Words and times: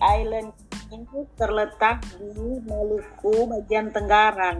Island 0.00 0.52
itu 0.90 1.24
terletak 1.38 2.02
di 2.18 2.60
Maluku 2.66 3.48
bagian 3.48 3.94
Tenggara. 3.94 4.58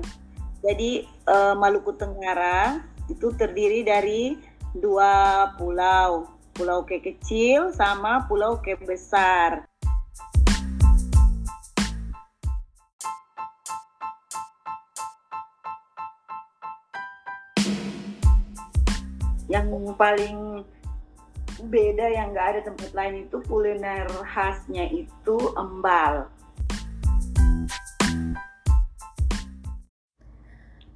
Jadi 0.65 1.05
uh, 1.29 1.53
Maluku 1.59 1.93
Tenggara 1.99 2.81
itu 3.11 3.35
terdiri 3.35 3.83
dari 3.83 4.39
dua 4.79 5.51
pulau, 5.59 6.31
Pulau 6.55 6.87
Ke 6.87 7.03
kecil 7.03 7.75
sama 7.75 8.25
Pulau 8.31 8.63
Ke 8.63 8.79
besar. 8.79 9.67
Yang 19.51 19.67
paling 19.99 20.63
beda 21.69 22.09
yang 22.09 22.33
nggak 22.33 22.49
ada 22.57 22.61
tempat 22.65 22.91
lain 22.97 23.29
itu 23.29 23.37
kuliner 23.45 24.09
khasnya 24.25 24.89
itu 24.89 25.37
embal. 25.61 26.33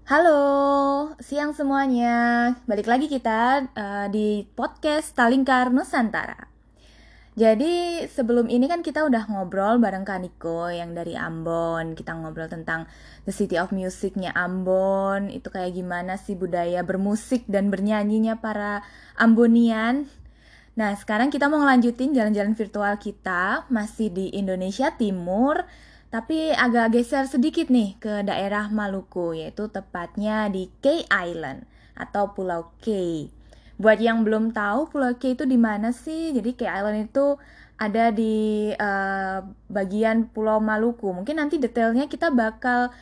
Halo, 0.04 1.16
siang 1.20 1.56
semuanya. 1.56 2.52
Balik 2.68 2.88
lagi 2.88 3.08
kita 3.08 3.72
uh, 3.72 4.06
di 4.12 4.44
podcast 4.52 5.16
Talingkar 5.16 5.72
Nusantara. 5.72 6.52
Jadi 7.34 8.06
sebelum 8.06 8.46
ini 8.46 8.70
kan 8.70 8.84
kita 8.84 9.02
udah 9.02 9.26
ngobrol 9.26 9.82
bareng 9.82 10.06
Kaniko 10.06 10.70
yang 10.70 10.94
dari 10.94 11.18
Ambon. 11.18 11.98
Kita 11.98 12.14
ngobrol 12.14 12.46
tentang 12.46 12.86
the 13.26 13.34
city 13.34 13.58
of 13.58 13.74
musicnya 13.74 14.30
Ambon. 14.38 15.32
Itu 15.34 15.50
kayak 15.50 15.74
gimana 15.74 16.14
sih 16.14 16.38
budaya 16.38 16.86
bermusik 16.86 17.42
dan 17.50 17.74
bernyanyinya 17.74 18.38
para 18.38 18.86
Ambonian. 19.18 20.06
Nah, 20.74 20.90
sekarang 20.98 21.30
kita 21.30 21.46
mau 21.46 21.62
ngelanjutin 21.62 22.10
jalan-jalan 22.10 22.58
virtual 22.58 22.98
kita, 22.98 23.70
masih 23.70 24.10
di 24.10 24.34
Indonesia 24.34 24.90
Timur, 24.90 25.62
tapi 26.10 26.50
agak 26.50 26.98
geser 26.98 27.30
sedikit 27.30 27.70
nih 27.70 27.94
ke 28.02 28.26
daerah 28.26 28.66
Maluku, 28.70 29.38
yaitu 29.38 29.70
tepatnya 29.70 30.50
di 30.50 30.70
K 30.82 31.06
Island 31.06 31.66
atau 31.94 32.34
Pulau 32.34 32.74
K. 32.82 32.90
Buat 33.78 33.98
yang 34.02 34.26
belum 34.26 34.50
tahu 34.50 34.90
Pulau 34.90 35.14
K 35.14 35.38
itu 35.38 35.46
di 35.46 35.58
mana 35.58 35.94
sih? 35.94 36.34
Jadi 36.34 36.58
K 36.58 36.66
Island 36.66 37.10
itu 37.10 37.38
ada 37.78 38.14
di 38.14 38.70
uh, 38.74 39.42
bagian 39.70 40.30
Pulau 40.30 40.58
Maluku. 40.58 41.10
Mungkin 41.10 41.38
nanti 41.38 41.58
detailnya 41.58 42.06
kita 42.06 42.30
bakal 42.30 42.94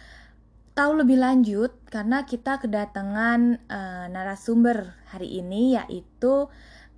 tahu 0.73 1.05
lebih 1.05 1.21
lanjut 1.21 1.73
karena 1.93 2.25
kita 2.25 2.57
kedatangan 2.57 3.61
uh, 3.69 4.07
narasumber 4.09 4.97
hari 5.13 5.41
ini 5.45 5.77
yaitu 5.77 6.49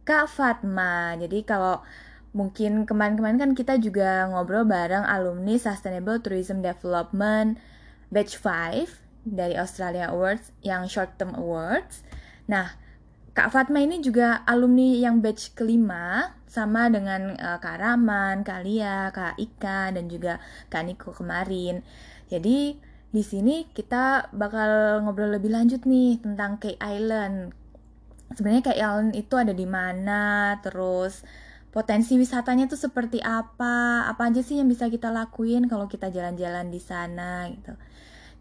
Kak 0.05 0.29
Fatma. 0.29 1.17
Jadi 1.17 1.45
kalau 1.45 1.81
mungkin 2.37 2.85
kemarin-kemarin 2.85 3.41
kan 3.41 3.53
kita 3.57 3.81
juga 3.81 4.29
ngobrol 4.29 4.69
bareng 4.69 5.07
alumni 5.07 5.57
Sustainable 5.57 6.21
Tourism 6.21 6.61
Development 6.61 7.57
Batch 8.13 8.37
5 8.37 9.25
dari 9.25 9.57
Australia 9.57 10.13
Awards 10.13 10.53
yang 10.61 10.85
Short 10.85 11.17
Term 11.17 11.33
Awards. 11.33 12.05
Nah, 12.45 12.77
Kak 13.35 13.51
Fatma 13.51 13.83
ini 13.83 13.99
juga 13.99 14.47
alumni 14.47 14.95
yang 14.95 15.19
batch 15.19 15.59
kelima 15.59 16.31
sama 16.47 16.87
dengan 16.87 17.35
uh, 17.35 17.59
Kak 17.59 17.83
Raman, 17.83 18.47
Kak 18.47 18.63
Lia, 18.63 19.11
Kak 19.11 19.35
Ika 19.35 19.91
dan 19.91 20.07
juga 20.07 20.39
Kak 20.71 20.87
Niko 20.87 21.11
kemarin. 21.11 21.83
Jadi 22.31 22.79
di 23.11 23.23
sini 23.27 23.67
kita 23.75 24.31
bakal 24.31 25.03
ngobrol 25.03 25.35
lebih 25.35 25.51
lanjut 25.51 25.83
nih 25.83 26.23
tentang 26.23 26.63
K 26.63 26.79
Island 26.79 27.64
sebenarnya 28.35 28.63
kayak 28.71 28.81
Ellen 28.83 29.11
itu 29.15 29.35
ada 29.39 29.55
di 29.55 29.67
mana 29.67 30.59
terus 30.61 31.23
potensi 31.71 32.15
wisatanya 32.15 32.71
tuh 32.71 32.79
seperti 32.79 33.19
apa 33.19 34.07
apa 34.07 34.31
aja 34.31 34.43
sih 34.47 34.63
yang 34.63 34.71
bisa 34.71 34.87
kita 34.87 35.11
lakuin 35.11 35.67
kalau 35.67 35.91
kita 35.91 36.11
jalan-jalan 36.11 36.71
di 36.71 36.79
sana 36.79 37.51
gitu. 37.51 37.75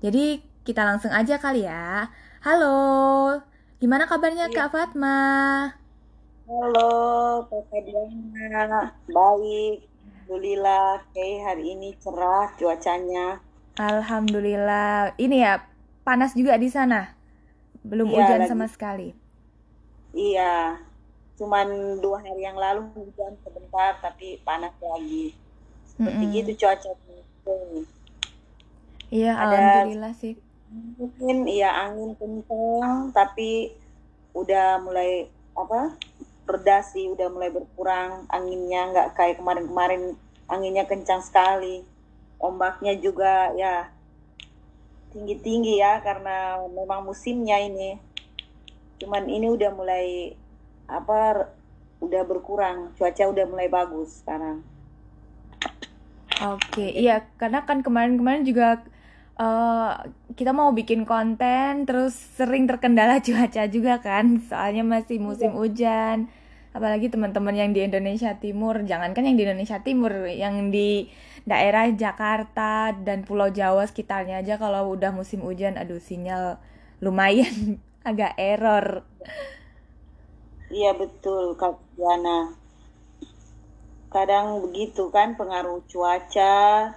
Jadi 0.05 0.43
kita 0.61 0.85
langsung 0.85 1.09
aja 1.09 1.37
kali 1.41 1.65
ya. 1.65 2.09
Halo 2.45 3.41
gimana 3.81 4.05
kabarnya 4.05 4.49
ya. 4.49 4.53
kak 4.53 4.69
Fatma? 4.73 5.17
Halo 6.45 6.93
kak 7.49 7.73
Diana 7.81 8.93
baik. 9.09 9.89
Alhamdulillah 10.23 11.03
kayak 11.11 11.39
hari 11.41 11.73
ini 11.73 11.89
cerah 11.97 12.53
cuacanya. 12.57 13.41
Alhamdulillah. 13.81 15.17
Ini 15.17 15.35
ya 15.41 15.53
panas 16.05 16.37
juga 16.37 16.53
di 16.61 16.69
sana. 16.69 17.17
Belum 17.81 18.07
ya, 18.13 18.23
hujan 18.23 18.45
lagi. 18.45 18.51
sama 18.53 18.69
sekali 18.69 19.22
Iya, 20.13 20.77
cuman 21.41 21.97
dua 21.97 22.21
hari 22.21 22.45
yang 22.45 22.55
lalu 22.55 22.85
hujan 22.93 23.33
sebentar 23.41 23.97
tapi 23.97 24.37
panas 24.45 24.73
lagi. 24.77 25.33
Seperti 25.89 26.23
mm 26.23 26.29
-hmm. 26.29 26.37
gitu 26.37 26.51
cuaca 26.61 26.91
Iya, 29.13 29.31
Ada, 29.37 29.45
alhamdulillah 29.45 30.13
sih. 30.17 30.33
Mungkin 30.73 31.45
iya 31.45 31.69
angin 31.85 32.17
kencang 32.17 33.13
tapi 33.13 33.77
udah 34.33 34.81
mulai 34.81 35.29
apa? 35.53 35.93
reda 36.43 36.83
sih, 36.83 37.07
udah 37.07 37.31
mulai 37.31 37.55
berkurang 37.55 38.27
anginnya 38.27 38.91
nggak 38.91 39.07
kayak 39.15 39.39
kemarin-kemarin 39.39 40.19
anginnya 40.51 40.83
kencang 40.83 41.23
sekali. 41.23 41.87
Ombaknya 42.35 42.99
juga 42.99 43.55
ya 43.55 43.87
tinggi-tinggi 45.15 45.79
ya 45.79 46.03
karena 46.03 46.59
memang 46.67 47.05
musimnya 47.07 47.61
ini 47.63 47.95
cuman 49.03 49.27
ini 49.27 49.51
udah 49.51 49.71
mulai 49.75 50.31
apa 50.87 51.51
udah 51.99 52.23
berkurang. 52.23 52.95
Cuaca 52.95 53.23
udah 53.27 53.45
mulai 53.47 53.67
bagus 53.67 54.23
sekarang. 54.23 54.63
Oke 56.43 56.59
okay. 56.79 56.89
iya 56.95 57.27
karena 57.35 57.67
kan 57.67 57.83
kemarin-kemarin 57.85 58.43
juga 58.43 58.81
uh, 59.37 60.01
kita 60.33 60.49
mau 60.49 60.73
bikin 60.73 61.05
konten 61.05 61.85
terus 61.85 62.17
sering 62.39 62.65
terkendala 62.65 63.19
cuaca 63.25 63.63
juga 63.67 63.99
kan. 63.99 64.39
Soalnya 64.47 64.87
masih 64.87 65.19
musim 65.19 65.51
iya. 65.51 65.59
hujan. 65.59 66.17
Apalagi 66.73 67.11
teman-teman 67.11 67.53
yang 67.53 67.69
di 67.75 67.85
Indonesia 67.85 68.33
Timur. 68.39 68.81
Jangankan 68.81 69.29
yang 69.29 69.37
di 69.37 69.43
Indonesia 69.45 69.77
Timur 69.85 70.25
yang 70.25 70.71
di 70.73 71.11
daerah 71.43 71.91
Jakarta 71.91 72.95
dan 72.95 73.27
Pulau 73.27 73.51
Jawa 73.51 73.83
sekitarnya 73.83 74.39
aja 74.39 74.55
kalau 74.55 74.95
udah 74.95 75.11
musim 75.11 75.43
hujan 75.43 75.75
aduh 75.75 75.99
sinyal 75.99 76.55
lumayan 77.03 77.77
agak 78.03 78.35
error. 78.35 79.07
Iya 80.67 80.91
betul 80.95 81.55
Kak 81.55 81.79
Diana. 81.95 82.51
Kadang 84.11 84.61
begitu 84.69 85.09
kan 85.09 85.33
pengaruh 85.33 85.81
cuaca, 85.89 86.93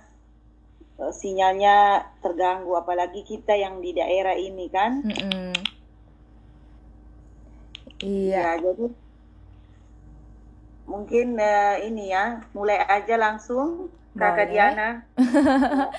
eh, 1.01 1.13
sinyalnya 1.15 2.05
terganggu 2.21 2.77
apalagi 2.77 3.25
kita 3.25 3.57
yang 3.57 3.81
di 3.81 3.97
daerah 3.97 4.37
ini 4.37 4.67
kan. 4.69 5.01
Mm 5.07 5.17
-mm. 5.17 5.53
Iya. 7.97 8.37
Ya, 8.37 8.51
jadi 8.61 8.87
mungkin 10.87 11.41
uh, 11.41 11.77
ini 11.83 12.13
ya 12.13 12.45
mulai 12.53 12.79
aja 12.85 13.17
langsung 13.17 13.89
Kakak 14.17 14.53
Diana. 14.53 15.05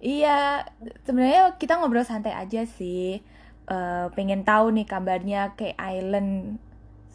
iya, 0.00 0.64
sebenarnya 1.04 1.56
kita 1.56 1.80
ngobrol 1.80 2.04
santai 2.04 2.32
aja 2.36 2.64
sih 2.64 3.20
uh, 3.70 4.10
pengen 4.12 4.42
tahu 4.42 4.74
nih 4.74 4.84
kabarnya 4.84 5.54
ke 5.54 5.72
Island 5.78 6.58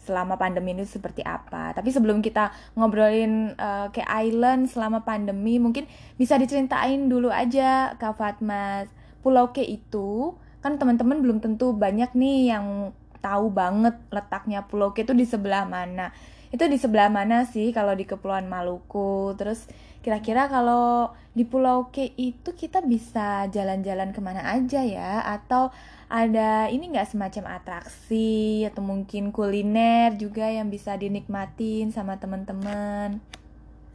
selama 0.06 0.38
pandemi 0.38 0.72
ini 0.72 0.86
seperti 0.86 1.26
apa. 1.26 1.74
Tapi 1.74 1.90
sebelum 1.90 2.22
kita 2.22 2.54
ngobrolin 2.78 3.58
uh, 3.58 3.90
ke 3.90 4.00
Island 4.06 4.70
selama 4.70 5.02
pandemi, 5.02 5.58
mungkin 5.58 5.84
bisa 6.14 6.38
diceritain 6.38 7.10
dulu 7.10 7.28
aja 7.28 7.98
Kak 7.98 8.16
Fatma. 8.16 8.86
Pulau 9.20 9.50
Ke 9.50 9.66
itu 9.66 10.38
kan 10.62 10.78
teman-teman 10.78 11.18
belum 11.18 11.42
tentu 11.42 11.74
banyak 11.74 12.14
nih 12.14 12.54
yang 12.54 12.94
tahu 13.18 13.50
banget 13.50 13.98
letaknya 14.14 14.62
Pulau 14.70 14.94
Ke 14.94 15.02
itu 15.02 15.12
di 15.18 15.26
sebelah 15.26 15.66
mana. 15.66 16.14
Itu 16.54 16.70
di 16.70 16.78
sebelah 16.78 17.10
mana 17.10 17.42
sih 17.42 17.74
kalau 17.74 17.98
di 17.98 18.06
Kepulauan 18.06 18.46
Maluku? 18.46 19.34
Terus 19.34 19.66
kira-kira 20.06 20.46
kalau 20.46 21.10
di 21.34 21.42
Pulau 21.42 21.90
Ke 21.90 22.14
itu 22.14 22.54
kita 22.54 22.78
bisa 22.86 23.50
jalan-jalan 23.50 24.14
ke 24.14 24.22
mana 24.22 24.54
aja 24.54 24.86
ya? 24.86 25.26
Atau 25.26 25.74
ada 26.06 26.70
ini 26.70 26.94
nggak 26.94 27.10
semacam 27.10 27.58
atraksi 27.58 28.62
atau 28.70 28.86
mungkin 28.86 29.34
kuliner 29.34 30.14
juga 30.14 30.46
yang 30.46 30.70
bisa 30.70 30.94
dinikmatin 30.94 31.90
sama 31.90 32.22
teman-teman? 32.22 33.18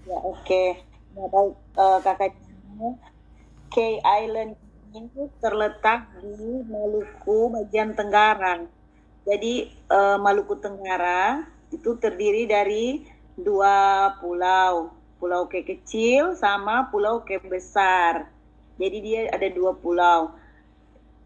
Ya 0.04 0.20
oke, 0.20 0.44
okay. 0.44 0.84
ya, 1.16 1.24
baik 1.32 1.56
kakak 2.04 2.36
K 3.72 4.04
Island 4.04 4.60
itu 4.92 5.32
terletak 5.40 6.12
di 6.20 6.68
Maluku 6.68 7.56
bagian 7.56 7.96
Tenggara. 7.96 8.60
Jadi 9.24 9.72
uh, 9.88 10.20
Maluku 10.20 10.60
Tenggara 10.60 11.48
itu 11.72 11.96
terdiri 11.96 12.44
dari 12.44 13.08
dua 13.40 14.12
pulau, 14.20 14.92
Pulau 15.22 15.46
K 15.46 15.62
kecil 15.62 16.34
sama 16.34 16.90
Pulau 16.90 17.22
K 17.22 17.38
besar. 17.46 18.26
Jadi 18.82 18.98
dia 19.06 19.20
ada 19.30 19.46
dua 19.54 19.78
pulau. 19.78 20.34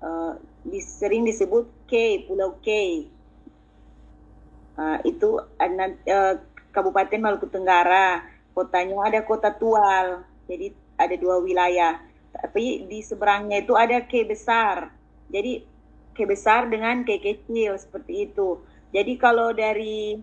Uh, 0.04 0.36
sering 0.84 1.24
disebut 1.24 1.64
K, 1.88 2.28
Pulau 2.28 2.60
K. 2.60 2.68
Uh, 4.76 5.00
itu 5.08 5.40
uh, 5.40 6.36
Kabupaten 6.76 7.24
Maluku 7.24 7.48
Tenggara. 7.48 8.28
kotanya 8.52 9.00
ada 9.08 9.20
kota 9.24 9.56
Tual. 9.56 10.28
Jadi 10.52 10.76
ada 11.00 11.16
dua 11.16 11.40
wilayah. 11.40 12.04
Tapi 12.36 12.84
di 12.92 13.00
seberangnya 13.00 13.64
itu 13.64 13.80
ada 13.80 14.04
K 14.04 14.28
besar. 14.28 14.92
Jadi 15.32 15.64
K 16.12 16.18
besar 16.28 16.68
dengan 16.68 17.08
K 17.08 17.16
kecil 17.24 17.80
seperti 17.80 18.28
itu. 18.28 18.60
Jadi 18.92 19.16
kalau 19.16 19.56
dari 19.56 20.20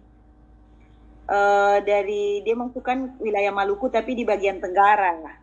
uh, 1.32 1.80
dari 1.80 2.44
dia 2.44 2.52
masukkan 2.52 3.16
wilayah 3.16 3.50
Maluku 3.50 3.88
tapi 3.88 4.12
di 4.12 4.28
bagian 4.28 4.60
tenggara, 4.60 5.40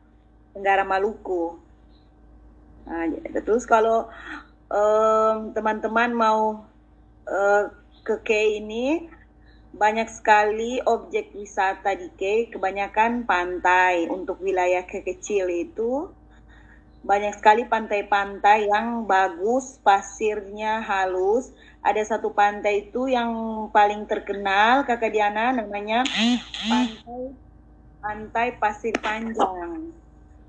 tenggara 0.54 0.86
Maluku. 0.86 1.58
Nah, 2.86 3.10
terus 3.42 3.66
kalau 3.66 4.06
teman-teman 5.54 6.14
um, 6.14 6.18
mau 6.18 6.42
uh, 7.26 7.64
ke 8.06 8.16
K 8.22 8.30
ini 8.62 9.10
banyak 9.70 10.10
sekali 10.10 10.82
objek 10.82 11.34
wisata 11.38 11.94
di 11.94 12.10
K, 12.18 12.50
kebanyakan 12.50 13.30
pantai. 13.30 14.10
Untuk 14.10 14.42
wilayah 14.42 14.82
kecil 14.86 15.50
itu 15.50 16.10
banyak 17.06 17.38
sekali 17.38 17.70
pantai-pantai 17.70 18.66
yang 18.66 19.06
bagus, 19.06 19.78
pasirnya 19.86 20.82
halus. 20.82 21.54
Ada 21.80 22.16
satu 22.16 22.36
pantai 22.36 22.92
itu 22.92 23.08
yang 23.08 23.32
paling 23.72 24.04
terkenal, 24.04 24.84
Kakak 24.84 25.16
Diana, 25.16 25.56
namanya 25.56 26.04
pantai 26.68 27.22
pantai 28.00 28.48
Pasir 28.60 28.96
Panjang. 29.00 29.96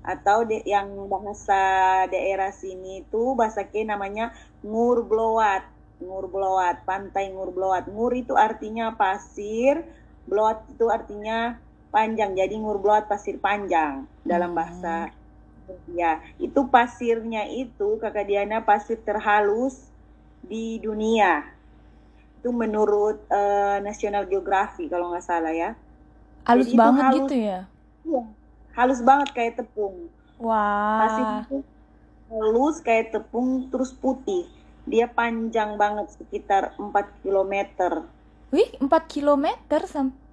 Atau 0.01 0.49
de, 0.49 0.65
yang 0.65 0.91
bahasa 1.07 2.03
daerah 2.09 2.49
sini 2.49 3.05
itu 3.05 3.37
bahasa 3.37 3.69
K 3.69 3.85
namanya 3.85 4.33
Ngur 4.65 5.05
Bloat 5.05 5.61
Ngur 6.01 6.33
Bloat, 6.33 6.81
pantai 6.83 7.29
Ngur 7.29 7.53
Bloat. 7.53 7.85
Ngur 7.85 8.11
itu 8.17 8.33
artinya 8.33 8.97
pasir, 8.97 9.85
Bloat 10.25 10.65
itu 10.73 10.89
artinya 10.89 11.61
panjang. 11.93 12.33
Jadi 12.33 12.57
Ngur 12.57 12.81
Bloat 12.81 13.05
pasir 13.05 13.37
panjang 13.37 14.09
dalam 14.25 14.57
bahasa 14.57 15.13
hmm. 15.69 15.93
ya. 15.93 16.19
Itu 16.41 16.67
pasirnya 16.67 17.45
itu 17.47 18.01
Kakak 18.01 18.25
Diana 18.25 18.65
pasir 18.65 18.97
terhalus 19.05 19.90
di 20.45 20.77
dunia. 20.81 21.45
Itu 22.41 22.49
menurut 22.49 23.25
uh, 23.29 23.77
National 23.85 24.25
Geographic 24.25 24.89
kalau 24.89 25.13
nggak 25.13 25.25
salah 25.25 25.53
ya. 25.53 25.77
Halus 26.45 26.73
Jadi 26.73 26.77
banget 26.77 27.03
halus, 27.05 27.17
gitu 27.21 27.35
ya? 27.37 27.59
Iya, 28.01 28.23
halus 28.73 29.01
banget 29.05 29.29
kayak 29.37 29.53
tepung. 29.61 30.09
Wah. 30.41 31.05
Pasir 31.05 31.25
itu 31.45 31.57
halus 32.31 32.77
kayak 32.81 33.11
tepung 33.11 33.67
terus 33.69 33.91
putih 33.91 34.47
dia 34.89 35.05
panjang 35.05 35.77
banget 35.77 36.09
sekitar 36.17 36.73
4 36.77 37.21
km. 37.21 37.53
Wih, 38.49 38.69
4 38.81 38.89
km 39.07 39.45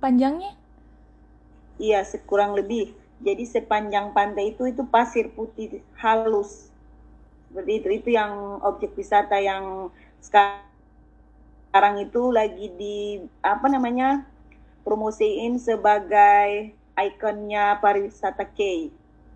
panjangnya? 0.01 0.57
Iya, 1.79 2.03
sekurang 2.03 2.57
lebih. 2.57 2.97
Jadi 3.19 3.45
sepanjang 3.45 4.15
pantai 4.15 4.55
itu 4.55 4.67
itu 4.67 4.83
pasir 4.89 5.31
putih 5.31 5.83
halus. 6.01 6.71
Seperti 7.49 7.73
itu 7.81 7.89
itu 7.91 8.09
yang 8.15 8.61
objek 8.63 8.93
wisata 8.95 9.41
yang 9.41 9.89
sekarang 10.21 12.05
itu 12.05 12.33
lagi 12.33 12.69
di 12.77 12.97
apa 13.43 13.67
namanya? 13.69 14.25
promosiin 14.89 15.61
sebagai 15.61 16.73
ikonnya 16.97 17.77
pariwisata 17.77 18.49
K. 18.57 18.89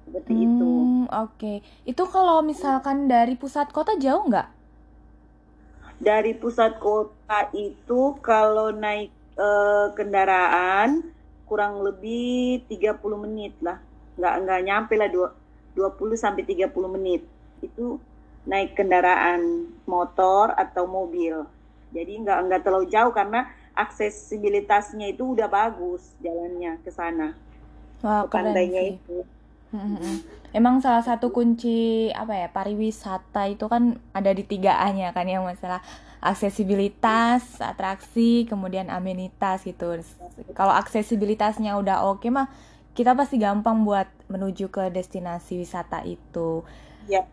Seperti 0.09 0.33
hmm, 0.33 0.45
itu. 0.49 0.73
Oke. 1.13 1.13
Okay. 1.37 1.57
Itu 1.85 2.09
kalau 2.09 2.41
misalkan 2.41 3.05
dari 3.05 3.37
pusat 3.37 3.69
kota 3.69 3.93
jauh 4.01 4.25
nggak? 4.33 4.49
dari 6.03 6.35
pusat 6.35 6.83
kota 6.83 7.47
itu 7.55 8.19
kalau 8.19 8.75
naik 8.75 9.15
e, 9.39 9.49
kendaraan 9.95 11.15
kurang 11.47 11.79
lebih 11.87 12.67
30 12.67 12.99
menit 13.23 13.55
lah. 13.63 13.79
Nggak 14.19 14.35
nggak 14.43 14.61
nyampe 14.67 14.95
lah 14.99 15.09
20 15.09 16.19
sampai 16.19 16.43
30 16.43 16.75
menit. 16.99 17.23
Itu 17.63 18.03
naik 18.45 18.75
kendaraan 18.75 19.71
motor 19.87 20.51
atau 20.59 20.85
mobil. 20.91 21.47
Jadi 21.95 22.13
nggak 22.27 22.39
nggak 22.51 22.63
terlalu 22.67 22.91
jauh 22.91 23.15
karena 23.15 23.47
aksesibilitasnya 23.73 25.15
itu 25.15 25.33
udah 25.33 25.49
bagus 25.49 26.13
jalannya 26.21 26.77
ke 26.83 26.91
sana. 26.93 27.33
Wah, 28.03 28.27
ke 28.27 28.35
pantainya 28.35 28.99
itu. 28.99 29.25
Emang 30.53 30.85
salah 30.85 31.01
satu 31.01 31.33
kunci 31.33 32.13
apa 32.13 32.37
ya 32.37 32.49
pariwisata 32.53 33.49
itu 33.49 33.65
kan 33.73 33.97
ada 34.13 34.29
di 34.37 34.45
tiga 34.45 34.77
A-nya 34.85 35.17
kan 35.17 35.25
yang 35.25 35.49
masalah 35.49 35.81
aksesibilitas, 36.21 37.57
atraksi, 37.59 38.45
kemudian 38.45 38.93
amenitas 38.93 39.65
gitu. 39.65 39.97
Kalau 40.53 40.77
aksesibilitasnya 40.77 41.73
udah 41.81 42.05
oke 42.05 42.29
mah 42.29 42.53
kita 42.93 43.17
pasti 43.17 43.41
gampang 43.41 43.89
buat 43.89 44.05
menuju 44.29 44.69
ke 44.69 44.93
destinasi 44.93 45.57
wisata 45.57 46.05
itu. 46.05 46.61
Ya, 47.09 47.25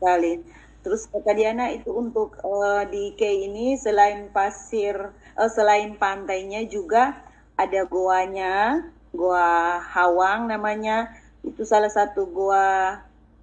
sekali. 0.00 0.40
Terus 0.80 1.04
kata 1.12 1.36
Diana 1.36 1.68
itu 1.68 1.92
untuk 1.92 2.40
uh, 2.40 2.88
di 2.88 3.12
K 3.12 3.20
ini 3.52 3.76
selain 3.76 4.32
pasir, 4.32 4.96
uh, 5.36 5.50
selain 5.52 6.00
pantainya 6.00 6.64
juga 6.64 7.20
ada 7.60 7.84
goanya, 7.84 8.88
goa 9.12 9.76
Hawang 9.76 10.48
namanya. 10.48 11.12
Itu 11.44 11.68
salah 11.68 11.92
satu 11.92 12.24
gua 12.32 12.96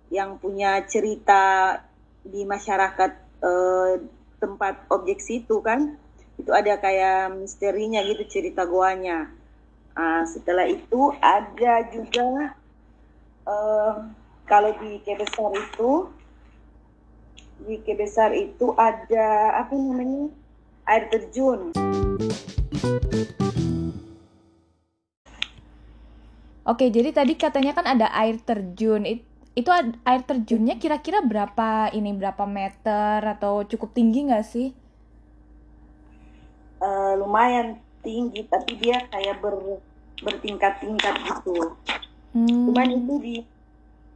yang 0.10 0.42
punya 0.42 0.82
cerita 0.90 1.78
di 2.26 2.48
masyarakat 2.48 3.12
eh, 3.44 3.94
tempat 4.42 4.90
objek 4.90 5.22
situ 5.22 5.62
kan. 5.62 5.94
Itu 6.38 6.54
ada 6.54 6.78
kayak 6.82 7.38
misterinya 7.38 8.02
gitu 8.02 8.26
cerita 8.26 8.66
goanya. 8.66 9.30
Uh, 9.98 10.22
setelah 10.30 10.70
itu 10.70 11.10
ada 11.18 11.90
juga 11.90 12.54
uh, 13.50 14.06
kalau 14.46 14.70
di 14.78 15.02
Kebesar 15.02 15.50
itu 15.58 16.06
di 17.64 17.82
Kebesar 17.82 18.36
itu 18.38 18.76
ada 18.78 19.58
apa 19.62 19.74
namanya 19.74 20.30
air 20.86 21.10
terjun 21.10 21.74
Oke, 26.68 26.92
jadi 26.92 27.16
tadi 27.16 27.40
katanya 27.40 27.72
kan 27.72 27.88
ada 27.88 28.12
air 28.12 28.44
terjun. 28.44 29.08
It, 29.08 29.24
itu 29.56 29.72
air 30.04 30.22
terjunnya 30.28 30.76
kira-kira 30.76 31.24
berapa 31.24 31.88
ini 31.96 32.12
berapa 32.12 32.44
meter 32.44 33.24
atau 33.24 33.64
cukup 33.64 33.96
tinggi 33.96 34.28
nggak 34.28 34.44
sih? 34.44 34.76
Uh, 36.84 37.16
lumayan 37.24 37.80
tinggi, 38.04 38.44
tapi 38.52 38.76
dia 38.84 39.00
kayak 39.08 39.40
ber, 39.40 39.80
bertingkat-tingkat 40.20 41.16
gitu. 41.24 41.72
Hmm. 42.36 42.68
Cuman 42.68 42.88
itu 43.00 43.14
di 43.24 43.36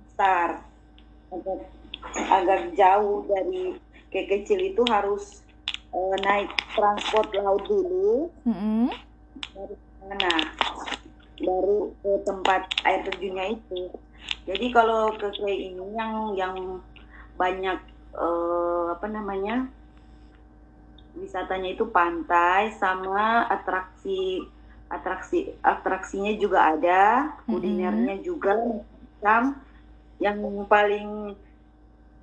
besar, 0.04 0.68
agak, 1.32 1.72
agak 2.30 2.76
jauh 2.76 3.26
dari 3.30 3.78
kayak 4.12 4.28
kecil 4.30 4.60
itu 4.60 4.82
harus 4.92 5.42
uh, 5.96 6.16
naik 6.24 6.52
transport 6.76 7.32
laut 7.36 7.64
dulu. 7.68 8.32
Hmm. 8.48 8.92
Dari 9.56 9.76
sana 10.02 10.34
baru 11.42 11.90
ke 12.02 12.12
tempat 12.28 12.62
air 12.86 13.02
terjunnya 13.08 13.58
itu. 13.58 13.90
Jadi 14.46 14.66
kalau 14.74 15.14
ke 15.18 15.28
Kue 15.34 15.54
ini 15.54 15.86
yang 15.98 16.34
yang 16.38 16.56
banyak 17.38 17.80
uh, 18.14 18.94
apa 18.94 19.08
namanya 19.10 19.70
wisatanya 21.18 21.76
itu 21.76 21.90
pantai 21.90 22.72
sama 22.78 23.50
atraksi 23.50 24.46
atraksi 24.92 25.56
atraksinya 25.64 26.36
juga 26.36 26.76
ada 26.76 27.04
kulinernya 27.48 28.16
mm 28.16 28.22
-hmm. 28.22 28.28
juga 28.28 28.54
macam 28.60 29.42
yang 30.22 30.38
paling 30.70 31.36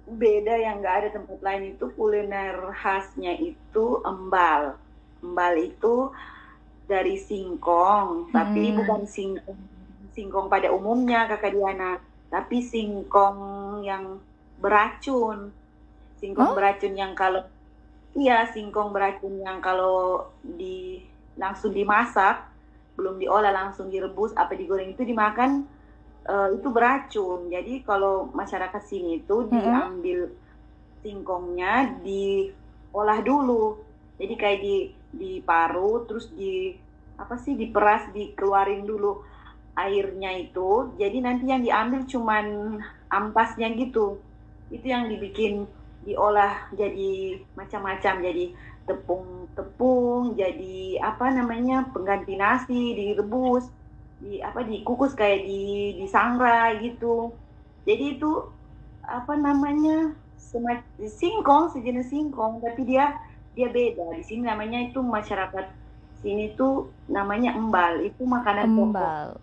beda 0.08 0.54
yang 0.56 0.80
nggak 0.80 0.96
ada 1.04 1.08
tempat 1.12 1.38
lain 1.44 1.76
itu 1.76 1.84
kuliner 1.92 2.72
khasnya 2.72 3.36
itu 3.36 4.00
embal 4.06 4.80
embal 5.22 5.54
itu 5.58 6.14
dari 6.88 7.20
singkong, 7.20 8.30
hmm. 8.30 8.32
tapi 8.32 8.72
bukan 8.72 9.04
singkong 9.04 9.60
singkong 10.16 10.46
pada 10.50 10.72
umumnya 10.74 11.30
Kakak 11.30 11.54
Diana, 11.54 12.00
tapi 12.32 12.58
singkong 12.64 13.38
yang 13.86 14.18
beracun. 14.58 15.54
Singkong 16.18 16.50
oh? 16.50 16.56
beracun 16.58 16.98
yang 16.98 17.14
kalau 17.14 17.46
iya 18.18 18.50
singkong 18.50 18.90
beracun 18.90 19.38
yang 19.38 19.62
kalau 19.62 20.26
di 20.42 21.06
langsung 21.38 21.70
dimasak, 21.70 22.50
belum 22.98 23.22
diolah 23.22 23.54
langsung 23.54 23.92
direbus 23.92 24.34
apa 24.34 24.58
digoreng 24.58 24.90
itu 24.90 25.06
dimakan 25.06 25.68
uh, 26.28 26.49
itu 26.52 26.68
beracun. 26.68 27.49
Jadi 27.49 27.82
kalau 27.82 28.28
masyarakat 28.37 28.82
sini 28.85 29.25
itu 29.25 29.49
hmm. 29.49 29.50
diambil 29.50 30.20
singkongnya 31.00 31.99
diolah 32.04 33.18
dulu. 33.25 33.80
Jadi 34.20 34.35
kayak 34.37 34.61
di 34.61 34.76
diparut 35.08 36.04
terus 36.04 36.28
di 36.37 36.76
apa 37.18 37.35
sih 37.40 37.56
diperas 37.56 38.12
dikeluarin 38.12 38.85
dulu 38.85 39.25
airnya 39.78 40.35
itu 40.38 40.92
jadi 41.00 41.18
nanti 41.23 41.49
yang 41.50 41.62
diambil 41.64 42.02
cuman 42.04 42.47
ampasnya 43.08 43.73
gitu 43.75 44.20
itu 44.68 44.87
yang 44.87 45.08
dibikin 45.08 45.64
diolah 46.04 46.68
jadi 46.76 47.42
macam-macam 47.56 48.14
jadi 48.23 48.44
tepung-tepung 48.87 50.37
jadi 50.37 51.00
apa 51.02 51.32
namanya 51.32 51.88
pengganti 51.90 52.37
nasi 52.37 52.94
direbus 52.94 53.68
di 54.18 54.42
apa 54.42 54.66
dikukus 54.66 55.14
kayak 55.14 55.46
di 55.46 55.94
di 56.02 56.06
sangrai 56.10 56.82
gitu. 56.82 57.30
Jadi 57.87 58.18
itu 58.18 58.30
apa 59.06 59.38
namanya 59.38 60.12
semacam 60.37 60.84
singkong 61.06 61.64
sejenis 61.72 62.10
singkong 62.10 62.60
tapi 62.60 62.82
dia 62.84 63.14
dia 63.54 63.70
beda. 63.70 64.14
Di 64.18 64.25
sini 64.26 64.46
namanya 64.46 64.90
itu 64.90 65.00
masyarakat 65.00 65.66
sini 66.20 66.52
tuh 66.58 66.90
namanya 67.06 67.54
embal. 67.54 68.02
Itu 68.02 68.26
makanan 68.26 68.66
embal. 68.66 69.38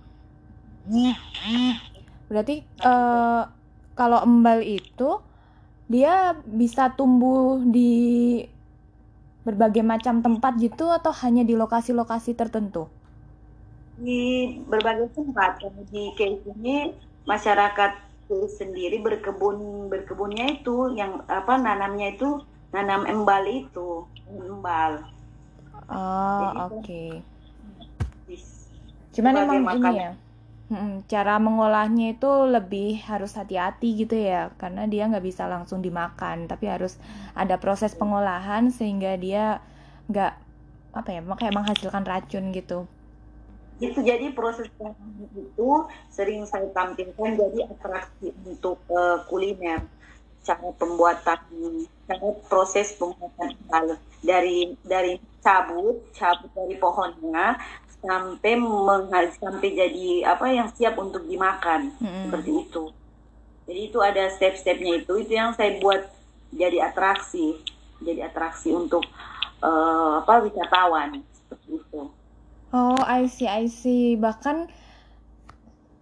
Berarti 2.27 2.65
uh, 2.83 3.47
kalau 3.95 4.19
embal 4.21 4.59
itu 4.61 5.23
dia 5.85 6.33
bisa 6.43 6.91
tumbuh 6.97 7.61
di 7.61 8.41
berbagai 9.45 9.85
macam 9.85 10.25
tempat 10.25 10.57
gitu 10.57 10.89
atau 10.89 11.13
hanya 11.21 11.45
di 11.45 11.53
lokasi-lokasi 11.53 12.33
tertentu 12.33 12.89
di 13.95 14.55
berbagai 14.67 15.15
tempat 15.15 15.63
di 15.91 16.11
case 16.19 16.43
ini 16.51 16.91
masyarakat 17.23 17.91
sendiri 18.29 18.99
berkebun 19.05 19.87
berkebunnya 19.87 20.59
itu 20.59 20.97
yang 20.97 21.21
apa 21.29 21.55
nanamnya 21.61 22.17
itu 22.17 22.41
nanam 22.73 23.05
embal 23.05 23.43
itu 23.45 24.03
embal. 24.27 25.05
Oh 25.87 26.49
oke. 26.67 26.81
Okay. 26.81 27.09
Cuman 29.15 29.33
emang 29.37 29.63
makan. 29.63 29.93
ini 29.93 30.01
ya. 30.01 30.11
cara 31.05 31.37
mengolahnya 31.37 32.17
itu 32.17 32.31
lebih 32.49 32.97
harus 33.05 33.37
hati-hati 33.37 34.01
gitu 34.01 34.17
ya 34.17 34.49
karena 34.57 34.89
dia 34.89 35.05
nggak 35.05 35.21
bisa 35.21 35.45
langsung 35.45 35.77
dimakan 35.77 36.49
tapi 36.49 36.65
harus 36.65 36.97
ada 37.37 37.61
proses 37.61 37.93
pengolahan 37.93 38.73
sehingga 38.73 39.13
dia 39.13 39.61
nggak 40.09 40.33
apa 40.97 41.09
ya 41.13 41.21
kayak 41.21 41.53
menghasilkan 41.53 42.01
racun 42.01 42.49
gitu 42.49 42.89
itu 43.75 43.99
jadi 43.99 44.31
proses 44.31 44.71
itu 45.35 45.69
sering 46.07 46.47
saya 46.47 46.71
tampilkan 46.71 47.35
jadi 47.35 47.67
atraksi 47.67 48.31
untuk 48.47 48.79
uh, 48.87 49.19
kuliner. 49.27 49.83
Cara 50.45 50.71
pembuatan 50.77 51.41
cara 52.05 52.29
proses 52.47 52.95
pembuatan 52.95 53.99
dari 54.23 54.77
dari 54.85 55.19
cabut 55.43 56.05
cabut 56.15 56.53
dari 56.55 56.77
pohonnya 56.79 57.59
sampai 57.99 58.53
menghal 58.61 59.25
sampai 59.33 59.73
jadi 59.73 60.29
apa 60.29 60.45
yang 60.53 60.69
siap 60.71 60.95
untuk 60.95 61.27
dimakan. 61.27 61.91
Hmm. 61.99 62.29
seperti 62.29 62.51
itu. 62.63 62.83
Jadi 63.65 63.79
itu 63.89 63.99
ada 63.99 64.29
step-stepnya 64.29 65.03
itu. 65.03 65.13
Itu 65.19 65.33
yang 65.33 65.51
saya 65.57 65.81
buat 65.81 66.05
jadi 66.53 66.85
atraksi. 66.85 67.59
Jadi 67.99 68.21
atraksi 68.21 68.69
untuk 68.71 69.01
uh, 69.65 70.21
apa 70.21 70.45
wisatawan. 70.45 71.25
Seperti 71.33 71.81
itu 71.81 72.01
Oh, 72.75 72.99
I 72.99 73.31
see, 73.31 73.47
I 73.47 73.71
see. 73.71 74.19
Bahkan 74.19 74.67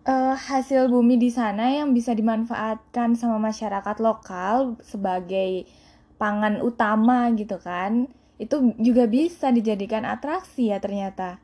uh, 0.10 0.34
hasil 0.34 0.90
bumi 0.90 1.22
di 1.22 1.30
sana 1.30 1.70
yang 1.70 1.94
bisa 1.94 2.18
dimanfaatkan 2.18 3.14
sama 3.14 3.38
masyarakat 3.38 4.02
lokal 4.02 4.82
sebagai 4.82 5.70
pangan 6.18 6.66
utama 6.66 7.30
gitu 7.38 7.62
kan. 7.62 8.10
Itu 8.42 8.74
juga 8.82 9.06
bisa 9.06 9.54
dijadikan 9.54 10.02
atraksi 10.02 10.74
ya 10.74 10.82
ternyata. 10.82 11.38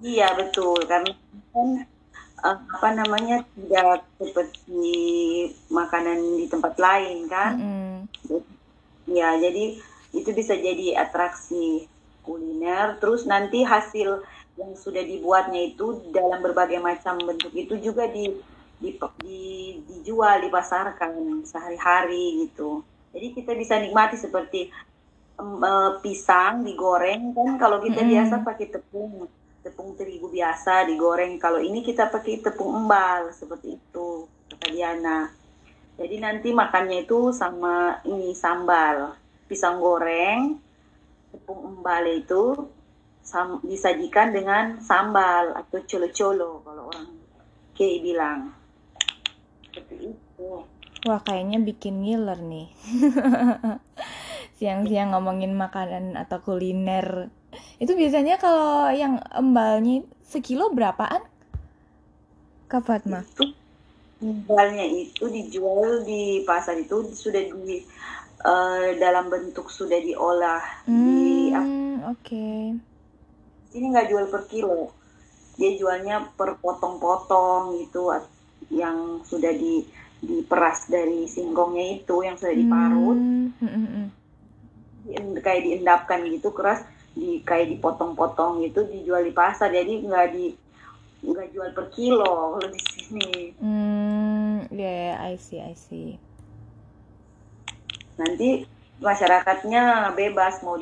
Iya, 0.00 0.32
betul. 0.40 0.80
Kan 0.88 1.04
uh, 1.52 1.76
apa 2.48 2.88
namanya 2.96 3.44
tidak 3.52 4.08
seperti 4.16 4.88
makanan 5.68 6.40
di 6.40 6.48
tempat 6.48 6.80
lain 6.80 7.28
kan. 7.28 7.52
Mm 7.60 8.08
-hmm. 8.24 8.40
Ya, 9.04 9.36
jadi 9.36 9.76
itu 10.16 10.30
bisa 10.32 10.56
jadi 10.56 10.96
atraksi 10.96 11.92
kuliner 12.24 12.96
terus 12.98 13.28
nanti 13.28 13.62
hasil 13.62 14.24
yang 14.54 14.72
sudah 14.78 15.02
dibuatnya 15.02 15.74
itu 15.74 16.10
dalam 16.14 16.38
berbagai 16.40 16.78
macam 16.78 17.18
bentuk 17.20 17.50
itu 17.52 17.74
juga 17.78 18.06
di, 18.06 18.30
di, 18.78 18.94
di 19.22 19.42
dijual 19.90 20.46
dipasarkan 20.46 21.42
sehari-hari 21.42 22.46
gitu. 22.46 22.86
Jadi 23.10 23.34
kita 23.34 23.52
bisa 23.54 23.78
nikmati 23.78 24.14
seperti 24.18 24.70
um, 25.38 25.58
uh, 25.62 25.98
pisang 25.98 26.62
digoreng 26.62 27.34
kan 27.34 27.58
kalau 27.58 27.82
kita 27.82 28.02
mm. 28.02 28.10
biasa 28.10 28.34
pakai 28.46 28.66
tepung 28.70 29.26
tepung 29.66 29.98
terigu 29.98 30.30
biasa 30.30 30.86
digoreng. 30.86 31.38
Kalau 31.42 31.58
ini 31.58 31.82
kita 31.82 32.06
pakai 32.10 32.42
tepung 32.42 32.86
embal 32.86 33.34
seperti 33.34 33.74
itu 33.74 34.30
kata 34.50 34.66
Diana. 34.70 35.30
Jadi 35.94 36.18
nanti 36.18 36.50
makannya 36.50 37.06
itu 37.06 37.30
sama 37.30 38.02
ini 38.06 38.34
sambal 38.34 39.14
pisang 39.46 39.78
goreng 39.78 40.58
tepung 41.34 41.66
embal 41.66 42.06
itu 42.06 42.70
sam, 43.26 43.58
disajikan 43.66 44.30
dengan 44.30 44.78
sambal 44.78 45.50
atau 45.58 45.82
colo-colo 45.82 46.62
kalau 46.62 46.82
orang 46.94 47.10
K 47.74 47.98
bilang. 47.98 48.54
Seperti 49.66 50.14
itu. 50.14 50.48
Wah 51.04 51.20
kayaknya 51.26 51.58
bikin 51.58 52.06
ngiler 52.06 52.38
nih. 52.38 52.70
Siang-siang 54.62 55.10
ngomongin 55.10 55.52
makanan 55.58 56.14
atau 56.14 56.38
kuliner. 56.38 57.28
Itu 57.82 57.98
biasanya 57.98 58.38
kalau 58.38 58.88
yang 58.94 59.18
embalnya 59.34 60.06
sekilo 60.22 60.70
berapaan? 60.70 61.26
Kak 62.70 62.86
Fatma? 62.86 63.26
Itu, 63.26 63.50
embalnya 64.22 64.86
itu 64.86 65.26
dijual 65.26 66.06
di 66.06 66.46
pasar 66.46 66.78
itu 66.78 67.10
sudah 67.10 67.42
di 67.42 67.82
uh, 68.44 68.86
dalam 69.00 69.32
bentuk 69.32 69.72
sudah 69.72 69.98
diolah 69.98 70.62
hmm, 70.86 71.00
di 71.00 71.50
oke 71.56 72.20
okay. 72.20 72.76
sini 73.72 73.86
nggak 73.90 74.08
jual 74.12 74.26
per 74.28 74.42
kilo 74.46 74.92
dia 75.56 75.74
jualnya 75.78 76.28
per 76.34 76.58
potong-potong 76.60 77.78
gitu 77.82 78.12
yang 78.70 79.22
sudah 79.24 79.54
di 79.54 79.86
diperas 80.24 80.88
dari 80.88 81.28
singkongnya 81.28 82.00
itu 82.00 82.16
yang 82.24 82.36
sudah 82.36 82.54
diparut 82.56 83.18
hmm, 83.18 83.48
hmm, 83.60 83.86
hmm. 83.88 84.06
Di, 85.04 85.40
kayak 85.44 85.62
diendapkan 85.68 86.24
gitu 86.32 86.48
keras 86.56 86.80
di 87.12 87.44
kayak 87.44 87.76
dipotong-potong 87.76 88.64
gitu 88.64 88.88
dijual 88.88 89.22
di 89.22 89.36
pasar 89.36 89.70
jadi 89.70 90.00
nggak 90.00 90.26
di 90.32 90.46
nggak 91.24 91.48
jual 91.56 91.68
per 91.72 91.88
kilo 91.88 92.56
kalau 92.56 92.68
di 92.68 92.80
sini. 92.84 93.32
Hmm, 93.56 94.68
ya, 94.68 95.16
yeah, 95.16 95.24
I 95.24 95.40
see, 95.40 95.56
I 95.56 95.72
see 95.72 96.20
nanti 98.20 98.66
masyarakatnya 99.02 100.14
bebas 100.14 100.62
mau 100.62 100.78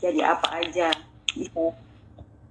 jadi 0.00 0.20
apa 0.36 0.60
aja. 0.60 0.92
Bisa 1.32 1.72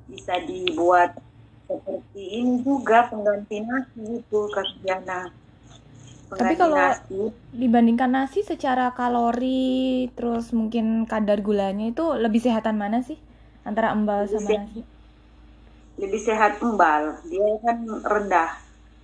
bisa 0.05 0.33
dibuat 0.45 1.17
seperti 1.65 2.23
ini 2.45 2.61
juga 2.61 3.09
pengganti 3.09 3.57
nasi 3.65 4.21
itu 4.21 4.39
kasiana 4.53 5.33
tapi 6.25 6.57
kalau 6.57 6.73
nasi. 6.73 7.29
dibandingkan 7.53 8.09
nasi 8.09 8.41
secara 8.41 8.89
kalori 8.97 10.09
terus 10.17 10.49
mungkin 10.51 11.05
kadar 11.05 11.45
gulanya 11.45 11.93
itu 11.93 12.17
lebih 12.17 12.41
sehatan 12.41 12.81
mana 12.81 13.05
sih? 13.05 13.21
Antara 13.61 13.93
embal 13.93 14.25
lebih 14.25 14.33
sama 14.41 14.49
sehat, 14.49 14.65
nasi? 14.65 14.81
lebih 16.01 16.21
sehat 16.21 16.51
embal. 16.65 17.01
Dia 17.29 17.49
kan 17.61 17.77
rendah. 18.01 18.51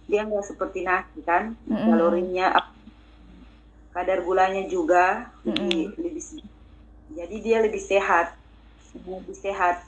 Dia 0.10 0.22
nggak 0.26 0.46
seperti 0.50 0.82
nasi 0.82 1.20
kan. 1.22 1.54
Mm 1.70 1.72
-hmm. 1.78 1.88
kalorinya 1.94 2.46
kadar 3.92 4.24
gulanya 4.24 4.64
juga 4.68 5.32
mm 5.44 5.52
-hmm. 5.52 5.60
lebih 5.60 5.84
lebih 6.00 6.24
jadi 7.12 7.36
dia 7.44 7.58
lebih 7.60 7.82
sehat 7.84 8.36
lebih 8.96 9.36
sehat 9.36 9.84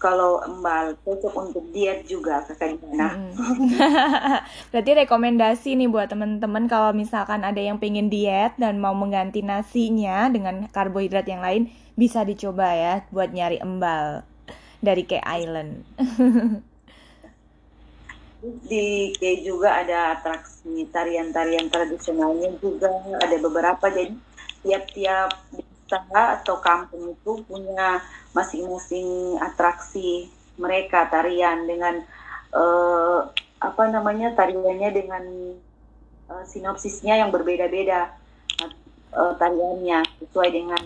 kalau 0.00 0.40
embal 0.40 0.96
cocok 1.04 1.34
untuk 1.36 1.64
diet 1.76 2.08
juga 2.08 2.40
kakak 2.48 2.80
Diana. 2.80 3.20
Mm 3.20 3.30
-hmm. 3.36 3.68
Berarti 4.72 4.90
rekomendasi 5.04 5.76
nih 5.76 5.92
buat 5.92 6.08
teman-teman 6.08 6.64
kalau 6.72 6.96
misalkan 6.96 7.44
ada 7.44 7.60
yang 7.60 7.76
pengen 7.76 8.08
diet 8.08 8.56
dan 8.56 8.80
mau 8.80 8.96
mengganti 8.96 9.44
nasinya 9.44 10.32
dengan 10.32 10.64
karbohidrat 10.72 11.28
yang 11.28 11.44
lain 11.44 11.68
bisa 12.00 12.24
dicoba 12.24 12.72
ya 12.72 12.94
buat 13.12 13.28
nyari 13.36 13.60
embal 13.60 14.24
dari 14.80 15.04
K 15.04 15.20
Island. 15.20 15.84
di 18.40 19.12
K 19.20 19.44
juga 19.44 19.84
ada 19.84 20.16
atraksi 20.16 20.88
tarian-tarian 20.88 21.68
tradisionalnya 21.68 22.56
juga 22.56 22.88
ada 23.20 23.36
beberapa. 23.36 23.84
Jadi 23.92 24.16
tiap-tiap 24.64 25.28
desa 25.52 26.40
atau 26.40 26.56
kampung 26.60 27.12
itu 27.12 27.44
punya 27.44 28.00
masing-masing 28.32 29.36
atraksi 29.42 30.32
mereka 30.56 31.08
tarian 31.08 31.66
dengan 31.68 32.04
uh, 32.54 33.28
apa 33.60 33.82
namanya 33.92 34.32
tariannya 34.32 34.90
dengan 34.92 35.24
uh, 36.32 36.44
sinopsisnya 36.48 37.20
yang 37.20 37.28
berbeda-beda 37.28 38.12
uh, 39.12 39.34
tariannya 39.36 40.00
sesuai 40.24 40.48
dengan 40.48 40.82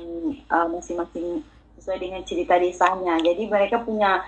masing-masing 0.75 1.43
uh, 1.43 1.79
sesuai 1.79 1.99
dengan 2.01 2.23
cerita 2.25 2.57
desanya. 2.59 3.21
Jadi 3.21 3.45
mereka 3.45 3.85
punya 3.85 4.25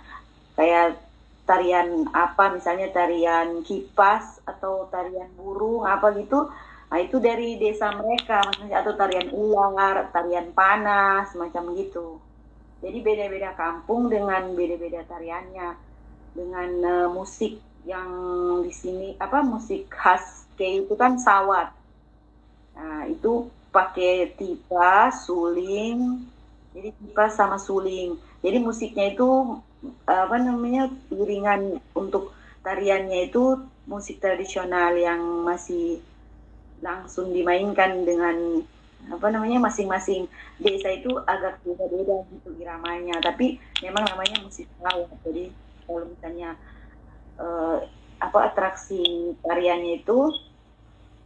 kayak 0.54 1.06
tarian 1.47 2.11
apa 2.11 2.53
misalnya 2.53 2.91
tarian 2.91 3.62
kipas 3.62 4.43
atau 4.43 4.91
tarian 4.91 5.31
burung 5.38 5.87
apa 5.87 6.12
gitu 6.19 6.50
nah 6.87 6.99
itu 7.03 7.19
dari 7.19 7.59
desa 7.59 7.91
mereka 7.95 8.43
maksudnya 8.47 8.83
atau 8.83 8.95
tarian 8.95 9.31
ular 9.35 10.11
tarian 10.11 10.50
panas 10.55 11.31
semacam 11.35 11.75
gitu 11.79 12.19
jadi 12.85 12.99
beda-beda 13.00 13.50
kampung 13.57 14.12
dengan 14.12 14.53
beda-beda 14.53 15.03
tariannya 15.09 15.75
dengan 16.37 16.71
uh, 16.85 17.09
musik 17.09 17.57
yang 17.88 18.11
di 18.67 18.75
sini 18.75 19.09
apa 19.17 19.41
musik 19.41 19.88
khas 19.88 20.45
kayak 20.59 20.88
itu 20.88 20.95
kan 20.99 21.17
sawat. 21.17 21.71
Nah, 22.76 23.09
itu 23.09 23.49
pakai 23.73 24.37
tipa, 24.37 25.09
suling. 25.12 26.26
Jadi 26.76 26.93
tipa 26.93 27.33
sama 27.33 27.57
suling. 27.57 28.21
Jadi 28.45 28.59
musiknya 28.61 29.17
itu 29.17 29.57
apa 30.07 30.37
namanya 30.38 30.90
iringan 31.11 31.83
untuk 31.93 32.33
tariannya 32.66 33.31
itu 33.31 33.62
musik 33.87 34.19
tradisional 34.19 34.95
yang 34.99 35.23
masih 35.47 36.02
langsung 36.83 37.31
dimainkan 37.31 38.02
dengan 38.02 38.66
apa 39.07 39.26
namanya 39.31 39.62
masing-masing. 39.62 40.26
Desa 40.59 40.90
itu 40.90 41.14
agak 41.28 41.62
beda-beda 41.62 42.26
gitu 42.33 42.49
iramanya 42.59 43.23
tapi 43.23 43.62
memang 43.85 44.02
namanya 44.09 44.43
musik 44.43 44.66
laut. 44.83 45.07
Jadi 45.23 45.55
kalau 45.87 46.11
misalnya 46.11 46.59
uh, 47.38 47.87
apa 48.19 48.38
atraksi 48.50 49.37
tariannya 49.45 50.02
itu 50.02 50.19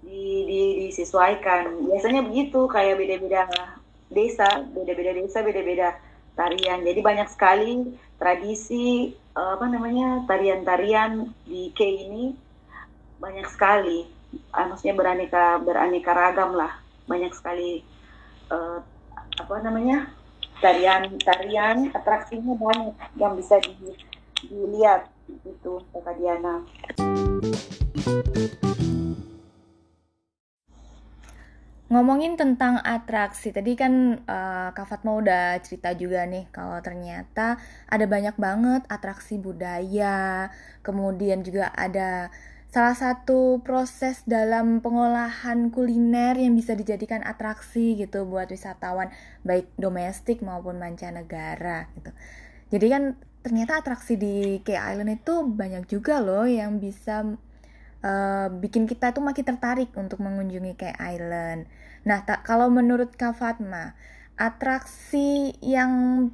di, 0.05 0.25
di, 0.45 0.61
disesuaikan. 0.89 1.89
Biasanya 1.89 2.27
begitu 2.27 2.69
kayak 2.69 3.01
beda-beda 3.01 3.49
desa 4.11 4.67
beda-beda 4.75 5.17
desa 5.17 5.41
beda-beda 5.41 5.97
tarian. 6.35 6.85
Jadi 6.85 7.01
banyak 7.01 7.29
sekali 7.31 7.97
tradisi 8.21 9.17
uh, 9.33 9.57
apa 9.57 9.67
namanya 9.73 10.29
tarian-tarian 10.29 11.33
di 11.49 11.73
K 11.73 11.81
ini 11.81 12.37
banyak 13.17 13.49
sekali 13.49 14.05
uh, 14.53 14.69
maksudnya 14.69 14.95
beraneka 14.95 15.59
beraneka 15.65 16.13
ragam 16.13 16.53
lah 16.53 16.77
banyak 17.09 17.33
sekali 17.33 17.81
uh, 18.53 18.85
apa 19.41 19.55
namanya 19.65 20.13
tarian 20.61 21.17
tarian 21.25 21.89
atraksinya 21.97 22.53
banyak 22.61 22.95
yang 23.17 23.33
bisa 23.41 23.57
di, 23.65 23.73
dilihat 24.45 25.09
itu 25.49 25.81
Kak 25.97 26.15
Diana. 26.21 26.61
Ngomongin 31.91 32.39
tentang 32.39 32.79
atraksi, 32.87 33.51
tadi 33.51 33.75
kan 33.75 34.23
uh, 34.23 34.71
Kak 34.71 34.87
Fatma 34.87 35.11
udah 35.19 35.59
cerita 35.59 35.91
juga 35.91 36.23
nih 36.23 36.47
kalau 36.55 36.79
ternyata 36.79 37.59
ada 37.91 38.07
banyak 38.07 38.39
banget 38.39 38.87
atraksi 38.87 39.43
budaya, 39.43 40.55
kemudian 40.87 41.43
juga 41.43 41.67
ada 41.75 42.31
salah 42.71 42.95
satu 42.95 43.59
proses 43.67 44.23
dalam 44.23 44.79
pengolahan 44.79 45.75
kuliner 45.75 46.39
yang 46.39 46.55
bisa 46.55 46.79
dijadikan 46.79 47.27
atraksi 47.27 47.99
gitu 47.99 48.23
buat 48.23 48.47
wisatawan 48.55 49.11
baik 49.43 49.75
domestik 49.75 50.47
maupun 50.47 50.79
mancanegara 50.79 51.91
gitu. 51.99 52.15
Jadi 52.71 52.87
kan 52.87 53.03
ternyata 53.43 53.83
atraksi 53.83 54.15
di 54.15 54.63
Key 54.63 54.79
Island 54.79 55.11
itu 55.11 55.43
banyak 55.43 55.91
juga 55.91 56.23
loh 56.23 56.47
yang 56.47 56.79
bisa 56.79 57.27
uh, 58.05 58.49
bikin 58.51 58.85
kita 58.85 59.13
tuh 59.15 59.25
makin 59.25 59.45
tertarik 59.45 59.91
untuk 59.97 60.21
mengunjungi 60.21 60.77
Key 60.77 60.95
Island. 60.97 61.71
Nah, 62.05 62.25
tak 62.25 62.45
kalau 62.49 62.73
menurut 62.73 63.13
Kak 63.17 63.37
Fatma, 63.37 63.97
atraksi 64.41 65.57
yang 65.61 66.29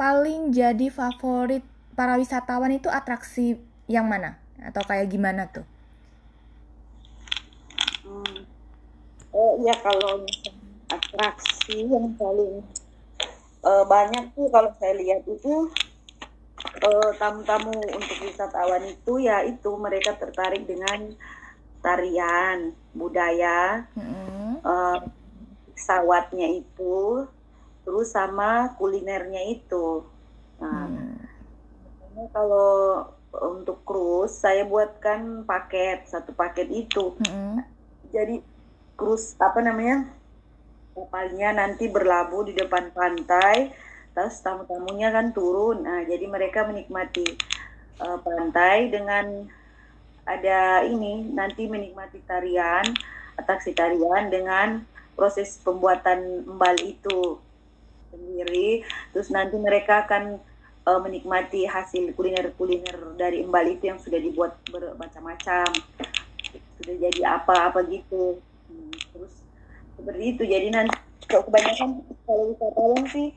paling 0.00 0.52
jadi 0.52 0.88
favorit 0.92 1.64
para 1.96 2.20
wisatawan 2.20 2.72
itu 2.72 2.88
atraksi 2.92 3.56
yang 3.88 4.08
mana? 4.08 4.40
atau 4.62 4.82
kayak 4.84 5.10
gimana 5.12 5.48
tuh? 5.50 5.66
Hmm. 8.06 8.46
Oh 9.34 9.60
ya 9.60 9.74
kalau 9.84 10.24
atraksi 10.88 11.84
yang 11.84 12.14
paling 12.16 12.64
uh, 13.66 13.84
banyak 13.84 14.32
tuh 14.32 14.48
kalau 14.48 14.70
saya 14.80 14.96
lihat 14.96 15.26
itu 15.28 15.68
uh, 16.64 17.10
tamu-tamu 17.20 17.72
untuk 17.72 18.16
wisatawan 18.24 18.84
itu 18.88 19.20
ya 19.20 19.44
itu 19.44 19.70
mereka 19.76 20.16
tertarik 20.16 20.64
dengan 20.64 21.12
tarian 21.84 22.72
budaya 22.96 23.84
mm-hmm. 23.94 24.64
uh, 24.64 24.98
sawatnya 25.76 26.48
itu 26.50 27.28
terus 27.84 28.10
sama 28.10 28.74
kulinernya 28.80 29.44
itu 29.52 30.02
nah 30.56 30.88
mm. 30.88 32.32
kalau 32.32 33.12
untuk 33.36 33.84
cruise 33.84 34.32
saya 34.32 34.64
buatkan 34.64 35.44
paket 35.44 36.08
satu 36.08 36.32
paket 36.32 36.72
itu 36.72 37.14
mm-hmm. 37.20 37.60
jadi 38.10 38.40
cruise 38.96 39.36
apa 39.36 39.60
namanya 39.60 40.08
kapalnya 40.96 41.52
nanti 41.52 41.92
berlabuh 41.92 42.48
di 42.48 42.56
depan 42.56 42.88
pantai 42.96 43.68
terus 44.16 44.40
tamu-tamunya 44.40 45.12
kan 45.12 45.36
turun. 45.36 45.84
Nah 45.84 46.00
jadi 46.08 46.24
mereka 46.24 46.64
menikmati 46.64 47.36
uh, 48.00 48.16
pantai 48.24 48.88
dengan 48.88 49.44
ada 50.24 50.82
ini 50.88 51.28
nanti 51.36 51.68
menikmati 51.68 52.24
tarian 52.24 52.82
atraksi 53.36 53.76
tarian 53.76 54.32
dengan 54.32 54.80
proses 55.12 55.60
pembuatan 55.60 56.48
embal 56.48 56.76
itu 56.80 57.36
sendiri. 58.08 58.88
Terus 59.12 59.28
nanti 59.28 59.60
mereka 59.60 60.08
akan 60.08 60.40
uh, 60.88 61.00
menikmati 61.04 61.68
hasil 61.68 62.16
kuliner-kuliner 62.16 63.20
dari 63.20 63.44
embal 63.44 63.68
itu 63.68 63.92
yang 63.92 64.00
sudah 64.00 64.16
dibuat 64.16 64.56
bermacam-macam. 64.72 65.68
Sudah 66.80 66.94
jadi 66.96 67.20
apa-apa 67.36 67.84
gitu. 67.92 68.40
Hmm, 68.72 68.92
terus 69.12 69.44
seperti 70.00 70.24
itu. 70.36 70.42
Jadi 70.48 70.68
nanti 70.72 70.96
kebanyakan 71.28 72.00
kalau 72.24 72.54
wisatawan 72.56 73.04
sih 73.12 73.28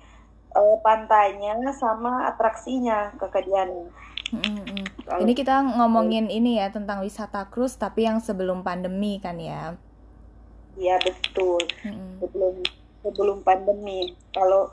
uh, 0.55 0.77
pantainya 0.81 1.57
sama 1.75 2.29
atraksinya 2.29 3.13
kekadian 3.19 3.91
Mm-hmm. 4.29 5.25
Ini 5.25 5.33
kita 5.33 5.65
ngomongin 5.73 6.29
ini 6.29 6.61
ya 6.61 6.69
tentang 6.69 7.01
wisata 7.01 7.49
cruise 7.49 7.73
tapi 7.73 8.05
yang 8.05 8.21
sebelum 8.21 8.61
pandemi 8.61 9.17
kan 9.17 9.41
ya? 9.41 9.73
Iya 10.77 11.01
betul. 11.01 11.57
Mm-hmm. 11.81 12.09
Sebelum 12.21 12.55
sebelum 13.01 13.37
pandemi. 13.41 14.13
Kalau 14.29 14.69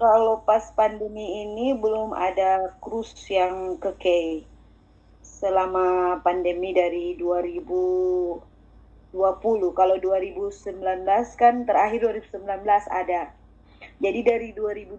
kalau 0.00 0.40
pas 0.42 0.64
pandemi 0.72 1.44
ini 1.44 1.76
belum 1.76 2.16
ada 2.16 2.72
cruise 2.80 3.14
yang 3.28 3.76
ke 3.76 3.92
Key 4.00 4.26
selama 5.20 6.18
pandemi 6.24 6.72
dari 6.72 7.12
2020. 7.20 8.40
Kalau 9.76 9.96
2019 10.00 11.04
kan 11.36 11.54
terakhir 11.68 12.00
2019 12.00 12.48
ada. 12.88 13.41
Jadi 14.02 14.20
dari 14.26 14.50
2020 14.50 14.98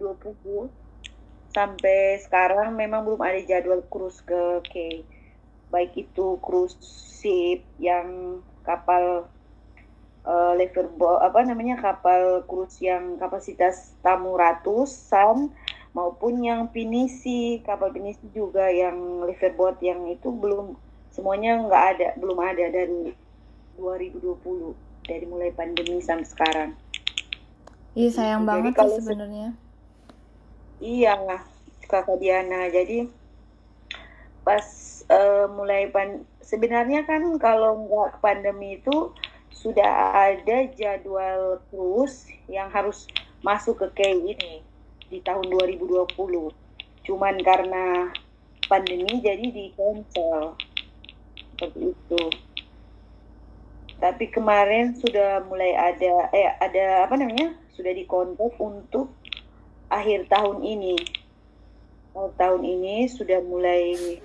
sampai 1.52 2.16
sekarang 2.24 2.72
memang 2.72 3.04
belum 3.04 3.20
ada 3.20 3.36
jadwal 3.44 3.84
cruise 3.92 4.24
ke 4.24 4.64
Key. 4.64 5.04
Baik 5.68 6.08
itu 6.08 6.40
cruise 6.40 6.80
ship 6.80 7.60
yang 7.76 8.40
kapal 8.64 9.28
uh, 10.24 10.56
apa 11.20 11.38
namanya 11.44 11.76
kapal 11.76 12.48
cruise 12.48 12.80
yang 12.80 13.20
kapasitas 13.20 13.92
tamu 14.00 14.40
ratusan 14.40 15.52
maupun 15.92 16.40
yang 16.42 16.72
pinisi 16.72 17.60
kapal 17.62 17.92
pinisi 17.92 18.24
juga 18.32 18.72
yang 18.72 19.28
liverboat 19.28 19.78
yang 19.84 20.08
itu 20.10 20.32
belum 20.32 20.74
semuanya 21.14 21.60
nggak 21.60 21.84
ada 21.94 22.08
belum 22.18 22.38
ada 22.40 22.64
dari 22.72 23.14
2020 23.78 24.74
dari 25.04 25.24
mulai 25.28 25.52
pandemi 25.52 26.00
sampai 26.00 26.26
sekarang. 26.26 26.70
Iya 27.94 28.10
sayang 28.10 28.42
jadi 28.42 28.50
banget 28.50 28.72
kalau 28.74 28.96
sebenarnya. 28.98 29.48
Iya 30.82 31.14
kakak 31.86 32.18
Diana 32.18 32.66
jadi 32.66 33.06
pas 34.44 34.66
uh, 35.08 35.46
mulai 35.48 35.88
pan 35.88 36.26
sebenarnya 36.42 37.06
kan 37.08 37.22
kalau 37.40 37.86
nggak 37.86 38.20
pandemi 38.20 38.82
itu 38.82 39.14
sudah 39.54 40.12
ada 40.12 40.68
jadwal 40.74 41.62
cruise 41.70 42.28
yang 42.50 42.68
harus 42.68 43.08
masuk 43.40 43.80
ke 43.80 43.88
Key 44.02 44.36
ini 44.36 44.60
di 45.08 45.22
tahun 45.22 45.46
2020. 45.48 46.10
Cuman 47.06 47.34
karena 47.40 48.10
pandemi 48.66 49.22
jadi 49.22 49.46
di 49.48 49.70
cancel. 49.78 50.58
Seperti 51.54 51.94
itu. 51.94 52.22
Tapi 54.02 54.24
kemarin 54.28 54.98
sudah 54.98 55.46
mulai 55.46 55.72
ada 55.78 56.28
eh 56.34 56.50
ada 56.58 57.08
apa 57.08 57.14
namanya? 57.14 57.63
Sudah 57.74 57.92
dikontak 57.92 58.54
untuk 58.62 59.10
akhir 59.90 60.30
tahun 60.30 60.62
ini. 60.62 60.96
Oh, 62.14 62.30
tahun 62.38 62.62
ini 62.62 63.10
sudah 63.10 63.42
mulai 63.42 64.18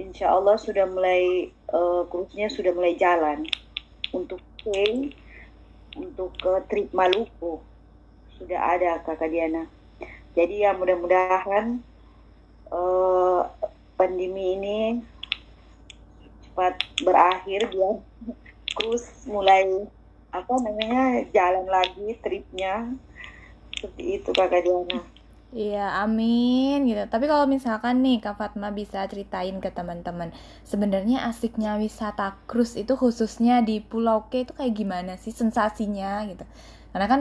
Insya 0.00 0.32
Allah 0.32 0.56
sudah 0.56 0.88
mulai 0.88 1.52
uh, 1.68 2.08
cruise-nya 2.08 2.48
sudah 2.48 2.72
mulai 2.72 2.96
jalan 2.96 3.44
untuk 4.16 4.40
K 4.64 4.72
untuk 6.00 6.32
ke 6.40 6.52
trip 6.72 6.88
Maluku 6.96 7.60
sudah 8.40 8.72
ada 8.78 9.04
kakak 9.04 9.28
Diana. 9.28 9.68
Jadi 10.32 10.64
ya 10.64 10.72
mudah-mudahan 10.72 11.84
uh, 12.72 13.44
pandemi 14.00 14.56
ini 14.56 14.78
cepat 16.48 16.80
berakhir 17.04 17.68
biar 17.68 18.00
cruise 18.72 19.12
mulai 19.28 19.68
apa 20.32 20.54
namanya 20.64 21.28
jalan 21.30 21.68
lagi 21.68 22.16
tripnya 22.24 22.96
seperti 23.76 24.02
itu 24.16 24.30
kakak 24.32 24.64
Diana. 24.64 25.00
Iya, 25.52 26.00
amin 26.00 26.88
gitu. 26.88 27.04
Tapi 27.12 27.28
kalau 27.28 27.44
misalkan 27.44 28.00
nih 28.00 28.24
Kak 28.24 28.40
Fatma 28.40 28.72
bisa 28.72 29.04
ceritain 29.04 29.60
ke 29.60 29.68
teman-teman, 29.68 30.32
sebenarnya 30.64 31.28
asiknya 31.28 31.76
wisata 31.76 32.40
cruise 32.48 32.72
itu 32.72 32.96
khususnya 32.96 33.60
di 33.60 33.84
Pulau 33.84 34.32
K 34.32 34.48
itu 34.48 34.56
kayak 34.56 34.72
gimana 34.72 35.12
sih 35.20 35.28
sensasinya 35.28 36.24
gitu. 36.24 36.48
Karena 36.96 37.04
kan 37.04 37.20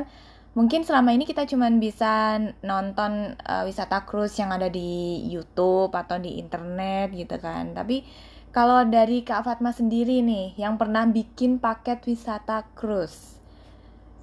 mungkin 0.55 0.87
selama 0.87 1.11
ini 1.11 1.27
kita 1.27 1.43
cuma 1.43 1.67
bisa 1.75 2.39
nonton 2.63 3.35
uh, 3.35 3.67
wisata 3.67 4.07
cruise 4.07 4.39
yang 4.39 4.55
ada 4.55 4.71
di 4.71 5.27
YouTube 5.27 5.91
atau 5.91 6.15
di 6.15 6.39
internet 6.39 7.11
gitu 7.11 7.35
kan. 7.35 7.75
Tapi 7.75 8.07
kalau 8.51 8.83
dari 8.83 9.23
Kak 9.23 9.47
Fatma 9.47 9.71
sendiri 9.71 10.19
nih 10.19 10.55
yang 10.59 10.75
pernah 10.75 11.07
bikin 11.07 11.57
paket 11.57 12.03
wisata 12.03 12.67
cruise 12.75 13.39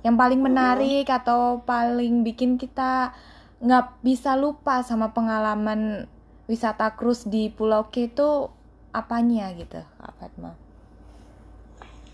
yang 0.07 0.15
paling 0.15 0.39
menarik 0.39 1.11
atau 1.11 1.65
paling 1.67 2.23
bikin 2.23 2.57
kita 2.61 3.13
nggak 3.59 3.99
bisa 4.07 4.39
lupa 4.39 4.87
sama 4.87 5.11
pengalaman 5.11 6.07
wisata 6.47 6.95
cruise 6.95 7.27
di 7.27 7.51
Pulau 7.51 7.91
K 7.91 8.09
itu 8.09 8.49
apanya 8.95 9.53
gitu, 9.53 9.83
Kak 9.83 10.13
Fatma? 10.17 10.55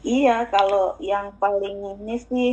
Iya, 0.04 0.48
kalau 0.52 0.96
yang 1.00 1.32
paling 1.40 1.96
ini 1.96 2.16
sih, 2.20 2.52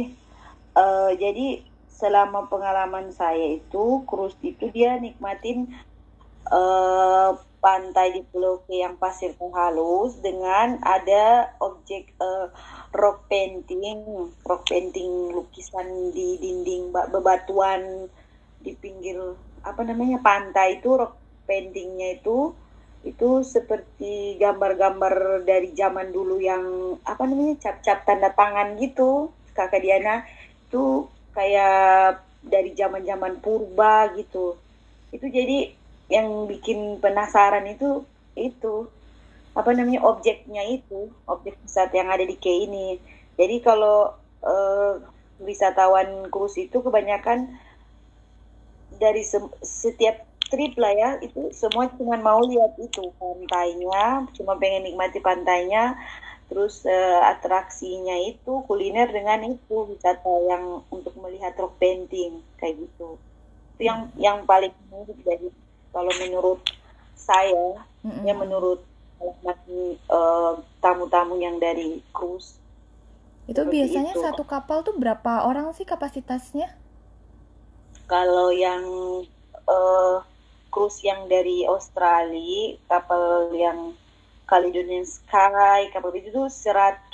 uh, 0.76 1.12
jadi 1.16 1.64
selama 1.92 2.48
pengalaman 2.48 3.12
saya 3.12 3.60
itu, 3.60 4.04
cruise 4.08 4.38
itu 4.44 4.72
dia 4.72 4.96
nikmatin 5.00 5.72
uh, 6.48 7.36
pantai 7.62 8.18
di 8.18 8.22
Pulau 8.26 8.66
K 8.66 8.82
yang 8.82 8.98
pasir 8.98 9.38
halus 9.38 10.18
dengan 10.20 10.82
ada 10.82 11.54
objek 11.62 12.10
uh, 12.18 12.50
rock 12.92 13.30
painting, 13.30 14.02
rock 14.44 14.66
painting 14.66 15.30
lukisan 15.32 16.10
di 16.12 16.42
dinding 16.42 16.90
bebatuan 16.90 18.10
di 18.62 18.74
pinggir 18.78 19.18
apa 19.62 19.82
namanya 19.86 20.18
pantai 20.22 20.82
itu 20.82 20.90
rock 20.98 21.18
paintingnya 21.46 22.18
itu 22.18 22.54
itu 23.02 23.42
seperti 23.42 24.38
gambar-gambar 24.38 25.42
dari 25.42 25.74
zaman 25.74 26.14
dulu 26.14 26.38
yang 26.38 26.98
apa 27.02 27.26
namanya 27.26 27.58
cap-cap 27.58 28.06
tanda 28.06 28.30
tangan 28.30 28.78
gitu 28.78 29.34
kakak 29.58 29.82
Diana. 29.82 30.22
Itu 30.70 31.10
kayak 31.34 32.22
dari 32.46 32.74
zaman-zaman 32.78 33.42
purba 33.42 34.14
gitu. 34.14 34.58
Itu 35.10 35.26
jadi 35.28 35.74
yang 36.12 36.52
bikin 36.52 37.00
penasaran 37.00 37.64
itu 37.72 38.04
itu. 38.36 38.92
Apa 39.56 39.72
namanya 39.76 40.04
objeknya 40.08 40.64
itu 40.68 41.12
objek 41.28 41.56
wisata 41.64 41.96
yang 41.96 42.12
ada 42.12 42.24
di 42.24 42.36
K 42.36 42.68
ini. 42.68 43.00
Jadi 43.36 43.64
kalau 43.64 44.16
uh, 44.44 45.00
wisatawan 45.42 46.28
cruise 46.30 46.60
itu 46.60 46.84
kebanyakan 46.84 47.52
dari 49.00 49.24
se 49.26 49.40
setiap 49.64 50.28
trip 50.52 50.76
lah 50.76 50.92
ya 50.92 51.10
itu 51.24 51.48
semua 51.56 51.88
cuma 51.96 52.20
mau 52.20 52.44
lihat 52.44 52.76
itu 52.76 53.08
pantainya 53.16 54.28
cuma 54.36 54.60
pengen 54.60 54.84
nikmati 54.92 55.24
pantainya 55.24 55.96
terus 56.52 56.84
uh, 56.84 57.24
atraksinya 57.32 58.12
itu 58.28 58.60
kuliner 58.68 59.08
dengan 59.08 59.56
itu 59.56 59.88
wisata 59.88 60.28
yang 60.52 60.84
untuk 60.92 61.16
melihat 61.24 61.56
rock 61.56 61.80
painting 61.80 62.44
kayak 62.60 62.76
gitu. 62.76 63.16
Itu 63.80 63.82
yang 63.88 64.12
yang 64.20 64.44
paling 64.44 64.76
menarik 64.92 65.16
dari 65.24 65.48
kalau 65.92 66.12
menurut 66.20 66.60
saya 67.16 67.80
mm 68.04 68.10
-hmm. 68.10 68.24
ya 68.28 68.34
menurut 68.34 68.80
uh, 70.10 70.54
tamu-tamu 70.82 71.38
yang 71.38 71.62
dari 71.62 72.02
cruise 72.12 72.58
itu 73.46 73.62
biasanya 73.62 74.16
itu. 74.16 74.24
satu 74.24 74.44
kapal 74.48 74.82
tuh 74.82 74.96
berapa 74.96 75.46
orang 75.46 75.72
sih 75.76 75.86
kapasitasnya 75.86 76.72
kalau 78.12 78.52
yang 78.52 78.84
uh, 79.72 80.20
cruise 80.72 81.04
yang 81.04 81.28
dari 81.28 81.68
Australia, 81.68 82.80
kapal 82.88 83.52
yang 83.56 83.96
Caledonian 84.48 85.08
Sky, 85.08 85.92
kapal 85.92 86.16
itu 86.16 86.32
tuh 86.32 86.48
100 86.48 87.12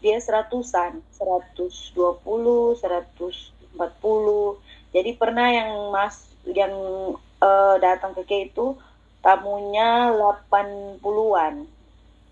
dia 0.00 0.16
seratusan, 0.16 1.04
120, 1.12 1.84
140. 2.16 3.76
Jadi 4.96 5.10
pernah 5.20 5.48
yang 5.52 5.92
mas 5.92 6.24
yang 6.48 6.72
uh, 7.40 7.76
datang 7.80 8.12
ke 8.14 8.22
K 8.24 8.32
itu 8.52 8.76
tamunya 9.20 10.12
80-an 10.16 11.54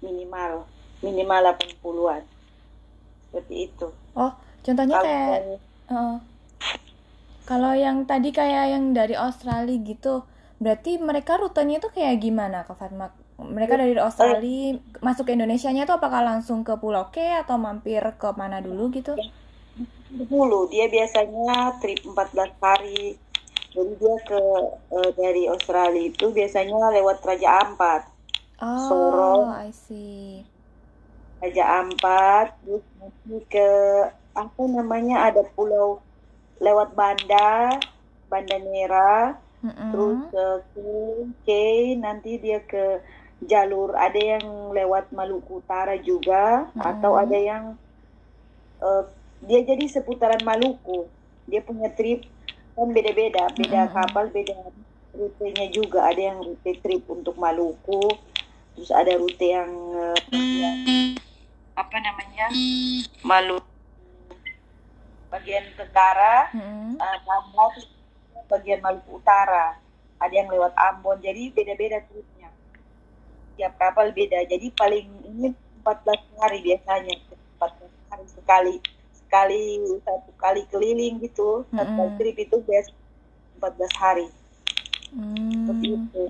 minimal, 0.00 0.64
minimal 1.04 1.40
80-an. 1.56 2.22
Seperti 3.28 3.54
itu. 3.68 3.88
Oh, 4.16 4.32
contohnya 4.64 4.96
Kalo 4.96 5.04
kayak 5.04 5.40
uh, 5.92 6.16
kalau 7.48 7.72
yang 7.72 8.04
tadi 8.04 8.28
kayak 8.28 8.76
yang 8.76 8.92
dari 8.92 9.16
Australia 9.16 9.76
gitu, 9.80 10.24
berarti 10.60 11.00
mereka 11.00 11.40
rutenya 11.40 11.80
itu 11.80 11.88
kayak 11.92 12.20
gimana 12.20 12.64
Kak 12.64 12.76
Fatma? 12.76 13.08
Mereka 13.38 13.78
dari 13.78 13.94
Australia 13.96 14.76
masuk 15.00 15.30
ke 15.30 15.32
Indonesia-nya 15.32 15.86
tuh 15.86 15.96
apakah 15.96 16.20
langsung 16.26 16.66
ke 16.66 16.74
Pulau 16.76 17.08
K 17.08 17.40
atau 17.40 17.56
mampir 17.56 18.02
ke 18.18 18.28
mana 18.36 18.60
dulu 18.60 18.90
gitu? 18.92 19.14
Dulu, 20.08 20.68
dia 20.72 20.90
biasanya 20.90 21.78
trip 21.78 22.02
14 22.02 22.52
hari. 22.58 23.16
Jadi 23.78 23.94
dia 23.94 24.16
ke 24.26 24.42
uh, 24.90 25.10
dari 25.14 25.46
Australia 25.46 26.02
itu 26.10 26.34
biasanya 26.34 26.90
lewat 26.98 27.22
Raja 27.22 27.62
Ampat. 27.62 28.02
Oh, 28.58 28.90
Sorong. 28.90 29.54
I 29.54 29.70
see. 29.70 30.42
Raja 31.38 31.86
Ampat, 31.86 32.58
terus 32.66 32.82
ke 33.46 33.70
apa 34.34 34.62
namanya 34.66 35.30
ada 35.30 35.46
pulau 35.54 36.02
lewat 36.58 36.98
Banda, 36.98 37.78
Banda 38.26 38.58
Merah, 38.58 39.38
mm-hmm. 39.62 39.90
terus 39.94 40.18
ke 40.34 40.46
K, 41.46 41.48
nanti 42.02 42.42
dia 42.42 42.58
ke 42.66 42.98
jalur 43.46 43.94
ada 43.94 44.18
yang 44.18 44.74
lewat 44.74 45.14
Maluku 45.14 45.62
Utara 45.62 45.94
juga, 46.02 46.66
mm-hmm. 46.66 46.82
atau 46.82 47.14
ada 47.14 47.38
yang 47.38 47.78
uh, 48.82 49.06
dia 49.46 49.62
jadi 49.62 49.86
seputaran 49.86 50.42
Maluku. 50.42 51.06
Dia 51.46 51.62
punya 51.62 51.94
trip 51.94 52.26
kan 52.78 52.94
beda-beda, 52.94 53.50
beda 53.58 53.90
kapal, 53.90 54.30
beda 54.30 54.54
rutenya 55.10 55.66
juga. 55.74 56.06
Ada 56.06 56.30
yang 56.30 56.38
rute 56.46 56.78
trip 56.78 57.02
untuk 57.10 57.34
Maluku, 57.34 58.06
terus 58.78 58.94
ada 58.94 59.18
rute 59.18 59.42
yang 59.50 59.70
uh, 59.98 60.14
apa 61.74 61.96
namanya 61.98 62.46
Maluku 63.26 63.66
bagian 65.28 65.66
tenggara, 65.74 66.48
hmm. 66.54 66.96
uh, 67.02 67.18
bagian 68.46 68.78
Maluku 68.78 69.18
Utara. 69.18 69.74
Ada 70.18 70.34
yang 70.34 70.50
lewat 70.50 70.74
Ambon, 70.74 71.18
jadi 71.22 71.50
beda-beda 71.54 72.02
tripnya. 72.06 72.50
Tiap 73.54 73.74
kapal 73.78 74.10
beda, 74.10 74.46
jadi 74.46 74.66
paling 74.74 75.06
ini 75.26 75.54
14 75.82 76.42
hari 76.42 76.58
biasanya, 76.62 77.14
14 77.58 78.10
hari 78.10 78.26
sekali 78.26 78.74
sekali 79.28 79.76
satu 80.00 80.32
kali 80.40 80.64
keliling 80.72 81.20
gitu, 81.20 81.68
hmm. 81.68 81.76
satu 81.76 82.02
trip 82.16 82.36
itu 82.40 82.56
biasa 82.64 82.90
14 83.60 84.00
hari. 84.00 84.26
Hmm. 85.12 85.52
Seperti 85.52 85.86
itu. 85.92 86.24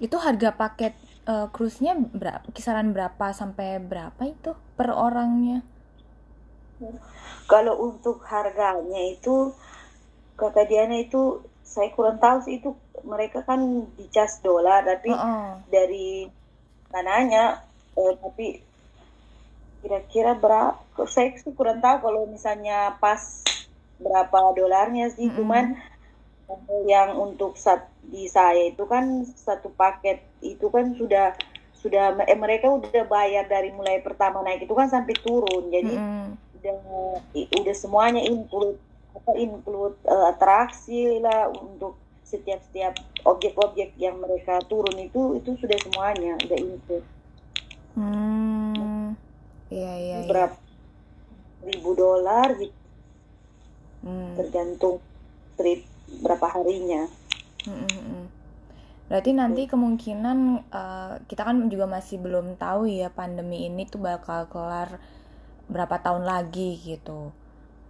Itu 0.00 0.16
harga 0.16 0.56
paket 0.56 0.96
uh, 1.28 1.52
cruise-nya 1.52 1.92
berapa, 2.00 2.48
kisaran 2.56 2.96
berapa 2.96 3.36
sampai 3.36 3.76
berapa 3.76 4.24
itu 4.24 4.56
per 4.80 4.88
orangnya? 4.88 5.60
Kalau 7.44 7.76
untuk 7.92 8.24
harganya 8.24 9.02
itu 9.12 9.52
kakak 10.40 10.72
Diana 10.72 11.04
itu 11.04 11.44
saya 11.64 11.92
kurang 11.92 12.18
tahu 12.20 12.40
sih 12.44 12.60
itu 12.60 12.72
mereka 13.04 13.44
kan 13.44 13.88
dicas 13.98 14.40
dolar 14.40 14.84
tapi 14.84 15.12
uh 15.12 15.18
-uh. 15.18 15.48
dari 15.68 16.28
mananya 16.94 17.64
eh, 17.98 18.14
tapi 18.18 18.62
kira-kira 19.84 20.32
berapa 20.32 20.80
saya 21.04 21.36
sih 21.36 21.52
kurang 21.52 21.84
tahu 21.84 22.08
kalau 22.08 22.24
misalnya 22.24 22.96
pas 22.96 23.20
berapa 24.00 24.56
dolarnya 24.56 25.12
sih 25.12 25.28
mm 25.28 25.30
-hmm. 25.30 25.38
cuman 25.38 25.64
yang 26.88 27.16
untuk 27.20 27.56
saat 27.60 27.88
di 28.04 28.28
saya 28.28 28.72
itu 28.72 28.84
kan 28.88 29.28
satu 29.28 29.68
paket 29.76 30.24
itu 30.40 30.72
kan 30.72 30.96
sudah 30.96 31.36
sudah 31.76 32.16
eh, 32.24 32.36
mereka 32.36 32.72
udah 32.72 33.04
bayar 33.04 33.44
dari 33.44 33.68
mulai 33.76 34.00
pertama 34.00 34.40
naik 34.40 34.64
itu 34.64 34.72
kan 34.72 34.88
sampai 34.88 35.12
turun 35.20 35.68
jadi 35.68 35.92
mm 35.92 36.00
-hmm 36.00 36.44
udah 36.64 37.20
udah 37.60 37.74
semuanya 37.76 38.24
include 38.24 38.80
apa 39.14 39.32
include 39.36 39.94
uh, 40.08 40.32
atraksi 40.32 41.20
lah 41.20 41.52
untuk 41.52 42.00
setiap 42.24 42.64
setiap 42.66 42.96
objek-objek 43.28 43.92
yang 44.00 44.16
mereka 44.18 44.58
turun 44.64 44.96
itu 44.96 45.38
itu 45.38 45.54
sudah 45.60 45.76
semuanya 45.84 46.40
udah 46.40 46.58
include. 46.58 47.06
Hmm, 47.94 48.63
iya 49.74 49.92
iya. 49.98 50.18
iya. 50.22 50.28
Berapa 50.30 50.54
iya. 50.54 51.66
ribu 51.74 51.90
dolar 51.98 52.48
gitu. 52.54 52.78
Hmm. 54.06 54.36
Tergantung 54.38 55.02
trip 55.58 55.82
berapa 56.22 56.46
harinya. 56.46 57.10
Hmm, 57.66 57.82
hmm, 57.82 58.02
hmm. 58.04 58.24
Berarti 59.08 59.30
nanti 59.36 59.62
kemungkinan 59.68 60.38
uh, 60.72 61.12
kita 61.28 61.42
kan 61.44 61.68
juga 61.68 61.84
masih 61.84 62.20
belum 62.20 62.56
tahu 62.56 62.88
ya 62.88 63.12
pandemi 63.12 63.68
ini 63.68 63.84
tuh 63.84 64.00
bakal 64.00 64.48
kelar 64.48 65.00
berapa 65.68 65.96
tahun 66.00 66.28
lagi 66.28 66.76
gitu. 66.80 67.32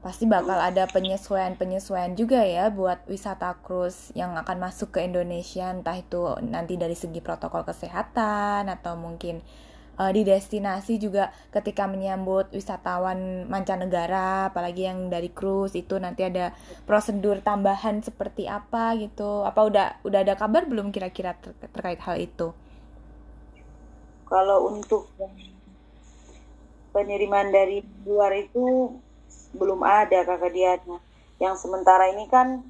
pasti 0.04 0.28
bakal 0.28 0.60
ada 0.60 0.84
penyesuaian-penyesuaian 0.84 2.12
juga 2.12 2.44
ya 2.44 2.68
buat 2.68 3.08
wisata 3.08 3.56
cruise 3.64 4.12
yang 4.12 4.36
akan 4.36 4.60
masuk 4.60 4.92
ke 4.92 5.00
Indonesia 5.00 5.72
entah 5.72 5.96
itu 5.96 6.28
nanti 6.44 6.76
dari 6.76 6.92
segi 6.92 7.24
protokol 7.24 7.64
kesehatan 7.64 8.68
atau 8.68 9.00
mungkin 9.00 9.40
uh, 9.98 10.10
di 10.12 10.22
destinasi 10.22 10.98
juga 10.98 11.30
ketika 11.50 11.84
menyambut 11.84 12.50
wisatawan 12.50 13.46
mancanegara 13.48 14.52
apalagi 14.52 14.86
yang 14.86 15.10
dari 15.10 15.30
cruise 15.30 15.74
itu 15.74 15.96
nanti 15.98 16.26
ada 16.26 16.54
prosedur 16.84 17.40
tambahan 17.40 18.00
seperti 18.00 18.46
apa 18.46 18.94
gitu 18.98 19.42
apa 19.42 19.60
udah 19.64 19.86
udah 20.06 20.20
ada 20.22 20.34
kabar 20.34 20.66
belum 20.66 20.90
kira-kira 20.94 21.34
ter 21.38 21.54
terkait 21.70 22.00
hal 22.02 22.18
itu 22.18 22.52
kalau 24.24 24.72
untuk 24.72 25.12
penerimaan 26.94 27.50
dari 27.50 27.82
luar 28.06 28.30
itu 28.38 28.94
belum 29.58 29.82
ada 29.82 30.22
kakak 30.22 30.54
Diana. 30.54 30.96
Yang 31.42 31.66
sementara 31.66 32.14
ini 32.14 32.30
kan 32.30 32.62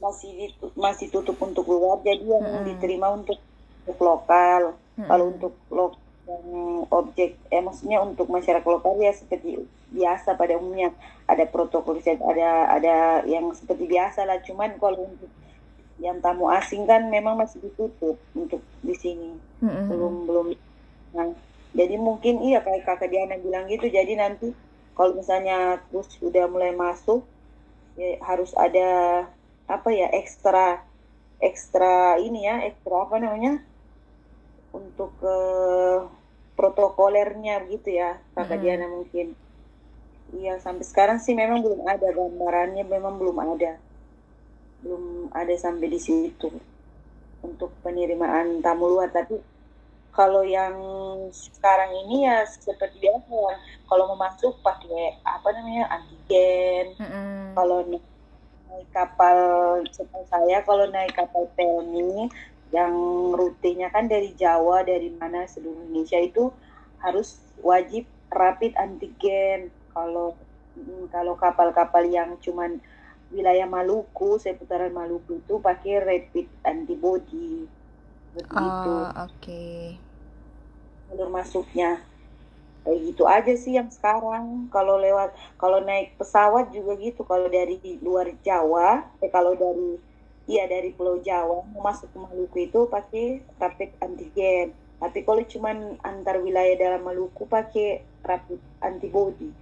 masih 0.00 0.30
ditu 0.32 0.72
masih 0.78 1.12
tutup 1.12 1.36
untuk 1.44 1.68
luar, 1.68 2.00
jadi 2.00 2.24
yang 2.24 2.44
hmm. 2.44 2.64
diterima 2.64 3.12
untuk, 3.12 3.36
untuk 3.84 3.98
lokal. 4.00 4.74
Hmm. 4.96 5.06
Kalau 5.06 5.24
untuk 5.30 5.52
lokal 5.68 6.07
yang 6.28 6.44
objek, 6.92 7.40
eh 7.48 7.64
maksudnya 7.64 8.04
untuk 8.04 8.28
masyarakat 8.28 8.68
lokal 8.68 9.00
ya 9.00 9.16
seperti 9.16 9.64
biasa 9.88 10.36
pada 10.36 10.60
umumnya 10.60 10.92
ada 11.24 11.48
protokol 11.48 11.96
ada 12.04 12.48
ada 12.68 12.94
yang 13.24 13.48
seperti 13.56 13.88
biasa 13.88 14.28
lah. 14.28 14.36
Cuman 14.44 14.76
kalau 14.76 15.08
untuk 15.08 15.32
yang 15.98 16.20
tamu 16.20 16.52
asing 16.52 16.84
kan 16.84 17.08
memang 17.08 17.34
masih 17.34 17.58
ditutup 17.64 18.20
untuk 18.36 18.62
di 18.84 18.94
sini 18.94 19.40
hmm. 19.64 19.88
belum 19.88 20.14
belum. 20.28 20.46
Nah, 21.16 21.32
jadi 21.72 21.96
mungkin 21.96 22.44
iya 22.44 22.60
kayak 22.60 22.84
kakak 22.84 23.08
Diana 23.08 23.40
bilang 23.40 23.66
gitu. 23.66 23.88
Jadi 23.88 24.12
nanti 24.14 24.52
kalau 24.92 25.16
misalnya 25.16 25.80
terus 25.88 26.12
sudah 26.20 26.44
mulai 26.46 26.76
masuk 26.76 27.24
ya 27.98 28.20
harus 28.22 28.54
ada 28.54 29.24
apa 29.66 29.88
ya 29.90 30.06
ekstra 30.14 30.82
ekstra 31.42 32.18
ini 32.18 32.46
ya 32.46 32.66
ekstra 32.66 33.06
apa 33.06 33.16
namanya 33.18 33.62
untuk 34.74 35.14
uh, 35.22 36.06
protokolernya 36.58 37.62
gitu 37.70 37.94
ya 37.94 38.18
kakak 38.34 38.58
hmm. 38.58 38.64
Diana 38.66 38.86
mungkin 38.90 39.38
iya 40.34 40.58
sampai 40.58 40.82
sekarang 40.82 41.22
sih 41.22 41.38
memang 41.38 41.62
belum 41.62 41.86
ada 41.86 42.10
gambarannya 42.10 42.82
memang 42.82 43.14
belum 43.14 43.38
ada 43.38 43.78
belum 44.82 45.30
ada 45.30 45.54
sampai 45.54 45.86
di 45.86 46.00
situ 46.02 46.50
untuk 47.46 47.70
penerimaan 47.86 48.58
tamu 48.58 48.90
luar 48.90 49.14
tapi 49.14 49.38
kalau 50.10 50.42
yang 50.42 50.74
sekarang 51.30 51.94
ini 52.06 52.26
ya 52.26 52.42
seperti 52.42 52.98
biasa 52.98 53.30
ya 53.30 53.54
kalau 53.86 54.10
mau 54.10 54.18
masuk 54.18 54.58
pakai 54.66 55.22
apa 55.22 55.48
namanya 55.54 55.86
antigen 55.94 56.98
mm-hmm. 56.98 57.54
kalau 57.54 57.86
naik 57.86 58.02
kapal 58.90 59.38
setahu 59.94 60.26
saya 60.26 60.58
kalau 60.66 60.90
naik 60.90 61.14
kapal 61.14 61.46
Pelni 61.54 62.26
yang 62.68 62.94
rutenya 63.32 63.88
kan 63.88 64.06
dari 64.06 64.36
Jawa 64.36 64.84
dari 64.84 65.08
mana 65.14 65.48
seluruh 65.48 65.88
Indonesia 65.88 66.20
itu 66.20 66.52
harus 67.00 67.40
wajib 67.64 68.04
rapid 68.28 68.76
antigen. 68.76 69.72
Kalau 69.92 70.36
mm, 70.76 71.08
kalau 71.08 71.34
kapal-kapal 71.34 72.04
yang 72.06 72.36
cuman 72.38 72.80
wilayah 73.32 73.64
Maluku 73.68 74.36
seputaran 74.36 74.92
Maluku 74.92 75.40
itu 75.40 75.56
pakai 75.60 76.04
rapid 76.04 76.46
antibody. 76.64 77.64
Begitu. 78.36 78.92
Oh, 78.92 79.08
oke. 79.16 79.32
Okay 79.40 79.96
jalur 81.08 81.32
masuknya. 81.32 82.04
Kayak 82.84 82.98
gitu 83.04 83.24
aja 83.28 83.54
sih 83.56 83.72
yang 83.76 83.90
sekarang. 83.92 84.68
Kalau 84.72 85.00
lewat 85.00 85.34
kalau 85.60 85.80
naik 85.82 86.14
pesawat 86.20 86.70
juga 86.72 86.96
gitu. 87.00 87.24
Kalau 87.24 87.48
dari 87.48 87.80
luar 88.04 88.32
Jawa 88.44 89.08
eh 89.20 89.32
kalau 89.32 89.56
dari 89.56 89.98
iya 90.48 90.64
dari 90.64 90.90
Pulau 90.96 91.20
Jawa. 91.20 91.62
Mau 91.70 91.84
masuk 91.84 92.08
ke 92.10 92.18
Maluku 92.18 92.58
itu 92.64 92.88
pakai 92.88 93.44
rapid 93.60 93.90
antigen. 94.00 94.72
Tapi 94.98 95.22
kalau 95.22 95.44
cuman 95.44 96.00
antar 96.02 96.40
wilayah 96.42 96.74
dalam 96.74 97.04
Maluku 97.04 97.46
pakai 97.46 98.02
rapid 98.24 98.58
antibody. 98.82 99.52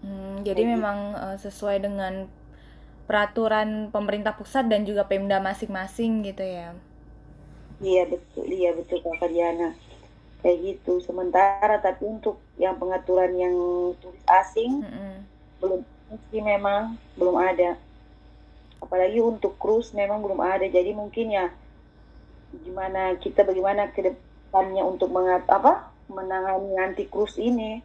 Hmm, 0.00 0.40
jadi 0.42 0.64
kayak 0.64 0.72
memang 0.74 0.98
gitu. 1.14 1.22
uh, 1.22 1.36
sesuai 1.38 1.76
dengan 1.84 2.26
peraturan 3.04 3.92
pemerintah 3.92 4.34
pusat 4.34 4.66
dan 4.66 4.88
juga 4.88 5.04
Pemda 5.04 5.38
masing-masing 5.38 6.24
gitu 6.24 6.42
ya? 6.42 6.72
Iya 7.84 8.08
betul. 8.08 8.48
Iya 8.48 8.74
betul 8.74 9.04
Kak 9.04 9.28
Diana 9.28 9.76
kayak 10.40 10.58
gitu. 10.64 11.04
Sementara 11.04 11.78
tapi 11.84 12.08
untuk 12.08 12.40
yang 12.56 12.80
pengaturan 12.80 13.36
yang 13.36 13.54
turis 14.00 14.24
asing 14.24 14.80
mm 14.80 14.88
-hmm. 14.88 15.14
belum 15.60 15.80
sih 16.32 16.42
memang 16.42 16.98
belum 17.14 17.36
ada 17.38 17.78
apalagi 18.80 19.20
untuk 19.20 19.56
cruise 19.60 19.92
memang 19.92 20.24
belum 20.24 20.40
ada. 20.40 20.66
Jadi 20.66 20.90
mungkin 20.96 21.30
ya 21.30 21.52
gimana 22.50 23.14
kita 23.20 23.46
bagaimana 23.46 23.94
ke 23.94 24.10
depannya 24.10 24.82
untuk 24.82 25.14
mengat 25.14 25.46
apa 25.46 25.92
menangani 26.10 26.74
anti 26.80 27.06
cruise 27.06 27.38
ini. 27.38 27.78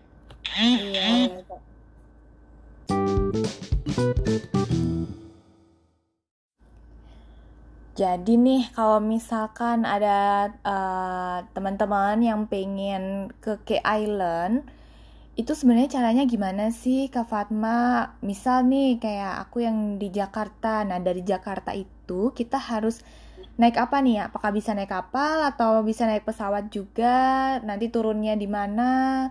Jadi 7.95 8.36
nih 8.36 8.75
kalau 8.75 8.99
misalkan 8.99 9.88
ada 9.88 10.51
uh, 10.67 11.47
teman-teman 11.55 12.19
yang 12.19 12.43
pengen 12.43 13.31
ke 13.39 13.55
K 13.63 13.79
Island, 13.79 14.67
itu 15.36 15.52
sebenarnya 15.52 16.00
caranya 16.00 16.24
gimana 16.24 16.71
sih 16.71 17.12
Kak 17.12 17.28
Fatma? 17.28 18.08
Misal 18.24 18.63
nih 18.71 19.04
kayak 19.04 19.48
aku 19.48 19.67
yang 19.67 20.00
di 20.00 20.08
Jakarta. 20.08 20.88
Nah, 20.88 21.04
dari 21.04 21.28
Jakarta 21.28 21.76
itu 21.76 22.32
kita 22.32 22.56
harus 22.56 23.04
naik 23.60 23.76
apa 23.76 24.00
nih 24.00 24.24
ya? 24.24 24.24
Apakah 24.32 24.56
bisa 24.56 24.71
naik 24.71 24.95
kapal 24.95 25.43
atau 25.43 25.84
bisa 25.84 26.08
naik 26.08 26.24
pesawat 26.24 26.71
juga? 26.71 27.60
Nanti 27.67 27.91
turunnya 27.91 28.39
di 28.39 28.48
mana? 28.48 29.28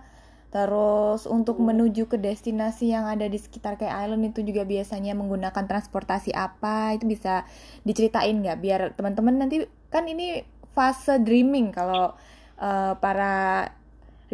Terus 0.53 1.25
untuk 1.25 1.57
hmm. 1.57 1.73
menuju 1.73 2.05
ke 2.05 2.21
destinasi 2.21 2.93
yang 2.93 3.09
ada 3.09 3.25
di 3.25 3.41
sekitar 3.41 3.81
kayak 3.81 4.05
island 4.05 4.29
itu 4.29 4.45
juga 4.45 4.61
biasanya 4.61 5.17
menggunakan 5.17 5.65
transportasi 5.65 6.37
apa? 6.37 6.93
Itu 6.93 7.09
bisa 7.09 7.49
diceritain 7.81 8.45
nggak? 8.45 8.57
Biar 8.61 8.81
teman-teman 8.93 9.41
nanti 9.41 9.65
kan 9.89 10.05
ini 10.05 10.45
fase 10.77 11.17
dreaming 11.17 11.73
kalau 11.73 12.13
uh, 12.61 12.93
para 13.01 13.73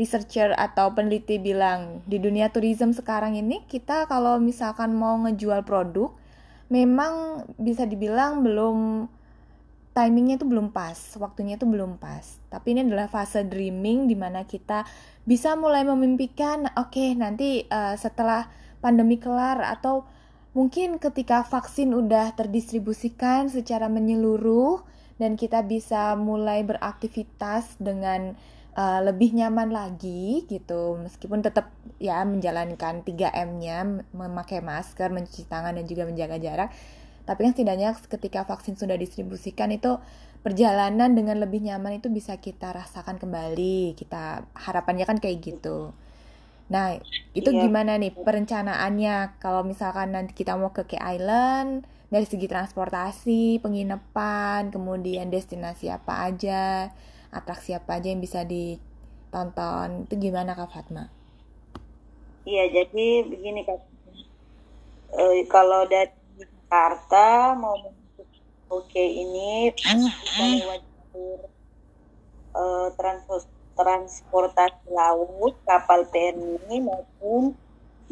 researcher 0.02 0.58
atau 0.58 0.90
peneliti 0.98 1.38
bilang 1.38 2.02
di 2.10 2.18
dunia 2.18 2.50
tourism 2.50 2.90
sekarang 2.90 3.38
ini 3.38 3.62
kita 3.70 4.10
kalau 4.10 4.42
misalkan 4.42 4.98
mau 4.98 5.14
ngejual 5.22 5.62
produk 5.62 6.10
memang 6.74 7.46
bisa 7.62 7.86
dibilang 7.86 8.42
belum 8.42 9.06
timingnya 9.92 10.40
itu 10.40 10.48
belum 10.48 10.72
pas, 10.72 10.96
waktunya 11.20 11.60
itu 11.60 11.68
belum 11.68 12.00
pas. 12.00 12.40
Tapi 12.48 12.74
ini 12.74 12.88
adalah 12.88 13.12
fase 13.12 13.44
dreaming 13.44 14.08
di 14.08 14.16
mana 14.16 14.48
kita 14.48 14.88
bisa 15.28 15.60
mulai 15.60 15.84
memimpikan, 15.84 16.72
oke 16.80 16.96
okay, 16.96 17.10
nanti 17.12 17.68
uh, 17.68 18.00
setelah 18.00 18.48
pandemi 18.80 19.20
kelar 19.20 19.60
atau 19.62 20.08
mungkin 20.56 20.96
ketika 20.96 21.44
vaksin 21.44 21.92
udah 21.92 22.32
terdistribusikan 22.40 23.52
secara 23.52 23.92
menyeluruh 23.92 24.82
dan 25.20 25.36
kita 25.36 25.62
bisa 25.68 26.16
mulai 26.16 26.64
beraktivitas 26.64 27.78
dengan 27.78 28.40
uh, 28.76 29.00
lebih 29.04 29.36
nyaman 29.36 29.72
lagi 29.72 30.46
gitu. 30.48 31.00
Meskipun 31.00 31.44
tetap 31.44 31.72
ya 31.98 32.24
menjalankan 32.24 33.04
3M-nya 33.04 34.06
memakai 34.16 34.64
masker, 34.64 35.12
mencuci 35.12 35.48
tangan 35.48 35.76
dan 35.76 35.86
juga 35.88 36.08
menjaga 36.08 36.38
jarak. 36.40 36.70
Tapi 37.26 37.40
kan 37.48 37.52
setidaknya 37.54 37.94
ketika 37.96 38.44
vaksin 38.44 38.76
sudah 38.76 38.98
distribusikan 38.98 39.70
itu 39.72 40.02
perjalanan 40.42 41.14
dengan 41.14 41.38
lebih 41.38 41.62
nyaman 41.62 42.02
itu 42.02 42.10
bisa 42.10 42.38
kita 42.42 42.74
rasakan 42.74 43.22
kembali. 43.22 43.94
Kita 43.94 44.46
harapannya 44.58 45.06
kan 45.06 45.22
kayak 45.22 45.38
gitu. 45.40 45.94
Nah 46.72 46.98
itu 47.36 47.50
iya. 47.52 47.68
gimana 47.68 48.00
nih 48.00 48.16
perencanaannya? 48.16 49.38
Kalau 49.38 49.62
misalkan 49.62 50.16
nanti 50.16 50.34
kita 50.34 50.56
mau 50.56 50.72
ke 50.72 50.88
K 50.88 50.98
Island 50.98 51.86
dari 52.12 52.28
segi 52.28 52.44
transportasi 52.44 53.64
penginapan 53.64 54.68
kemudian 54.68 55.32
destinasi 55.32 55.88
apa 55.88 56.28
aja 56.28 56.92
atraksi 57.32 57.74
apa 57.74 57.98
aja 57.98 58.12
yang 58.12 58.20
bisa 58.20 58.44
ditonton 58.44 60.06
itu 60.06 60.30
gimana 60.30 60.54
kak 60.54 60.70
Fatma? 60.70 61.08
Iya 62.46 62.70
jadi 62.70 63.08
begini 63.28 63.64
kak 63.64 63.80
e, 65.16 65.24
kalau 65.48 65.88
dari 65.88 66.12
Jakarta 66.40 67.56
mau 67.56 67.76
Oke 68.72 69.04
ini 69.04 69.68
bisa 69.76 70.00
lewat 70.40 70.80
jalur 71.12 71.44
uh, 72.56 72.88
trans 72.96 73.28
transportasi 73.76 74.88
laut 74.88 75.60
kapal 75.68 76.08
TNI 76.08 76.80
maupun 76.80 77.52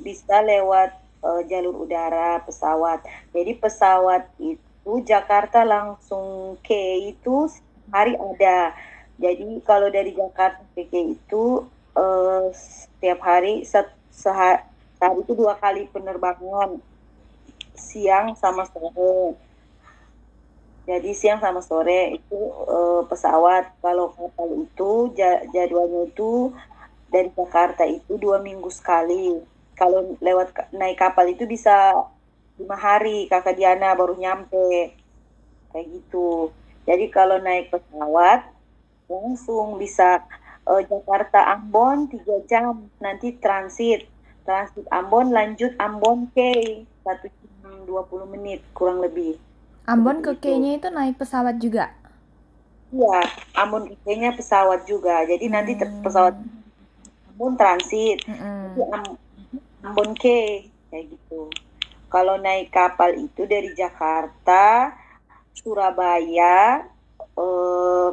bisa 0.03 0.43
lewat 0.43 0.99
uh, 1.23 1.39
jalur 1.47 1.87
udara 1.87 2.43
pesawat. 2.43 2.99
Jadi 3.31 3.55
pesawat 3.55 4.27
itu 4.35 4.91
Jakarta 5.07 5.63
langsung 5.63 6.59
ke 6.59 7.07
itu 7.07 7.47
hari 7.87 8.19
ada. 8.19 8.75
Jadi 9.19 9.59
kalau 9.67 9.91
dari 9.91 10.15
Jakarta 10.15 10.63
ke 10.71 10.87
itu 10.87 11.67
uh, 11.91 12.47
setiap 12.55 13.19
hari 13.19 13.67
se 13.67 13.83
sehari 14.15 14.63
itu 15.19 15.35
dua 15.35 15.59
kali 15.59 15.91
penerbangan 15.91 16.79
siang 17.75 18.35
sama 18.39 18.63
sore. 18.67 19.35
Jadi 20.87 21.11
siang 21.11 21.43
sama 21.43 21.59
sore 21.59 22.15
itu 22.15 22.39
uh, 22.63 23.03
pesawat. 23.11 23.75
Kalau 23.83 24.15
kapal 24.15 24.63
itu 24.63 25.11
jadwalnya 25.51 26.07
itu 26.07 26.55
dari 27.11 27.29
Jakarta 27.35 27.83
itu 27.83 28.15
dua 28.15 28.39
minggu 28.39 28.71
sekali. 28.71 29.35
Kalau 29.75 30.15
lewat 30.19 30.71
naik 30.71 30.99
kapal 30.99 31.27
itu 31.27 31.43
bisa 31.43 31.91
lima 32.59 32.75
hari 32.75 33.27
kakak 33.31 33.55
Diana 33.55 33.95
baru 33.95 34.15
nyampe 34.15 34.95
kayak 35.71 35.87
gitu. 35.91 36.51
Jadi 36.83 37.07
kalau 37.11 37.39
naik 37.39 37.71
pesawat 37.71 38.58
langsung 39.09 39.81
bisa 39.81 40.23
uh, 40.69 40.81
Jakarta 40.85 41.57
Ambon 41.57 42.07
tiga 42.07 42.39
jam 42.45 42.87
nanti 43.01 43.35
transit 43.41 44.05
transit 44.45 44.85
Ambon 44.93 45.33
lanjut 45.33 45.73
Ambon 45.81 46.29
K 46.31 46.37
satu 47.01 47.27
jam 47.27 47.89
20 47.89 48.33
menit 48.37 48.61
kurang 48.77 49.01
lebih 49.01 49.41
Ambon 49.89 50.21
ke 50.21 50.37
K-nya 50.37 50.77
itu 50.77 50.85
naik 50.93 51.17
pesawat 51.17 51.57
juga? 51.57 51.89
Iya, 52.93 53.25
Ambon 53.57 53.89
ke 53.89 53.97
K-nya 54.05 54.37
pesawat 54.37 54.85
juga. 54.85 55.25
Jadi 55.25 55.49
hmm. 55.49 55.53
nanti 55.57 55.73
pesawat 56.05 56.37
Ambon 57.33 57.57
transit, 57.57 58.21
hmm. 58.29 58.77
Ambon 59.81 60.13
K 60.13 60.25
kayak 60.93 61.09
gitu. 61.09 61.49
Kalau 62.05 62.37
naik 62.37 62.69
kapal 62.69 63.17
itu 63.17 63.49
dari 63.49 63.73
Jakarta, 63.73 64.93
Surabaya, 65.57 66.85
eh, 67.17 68.09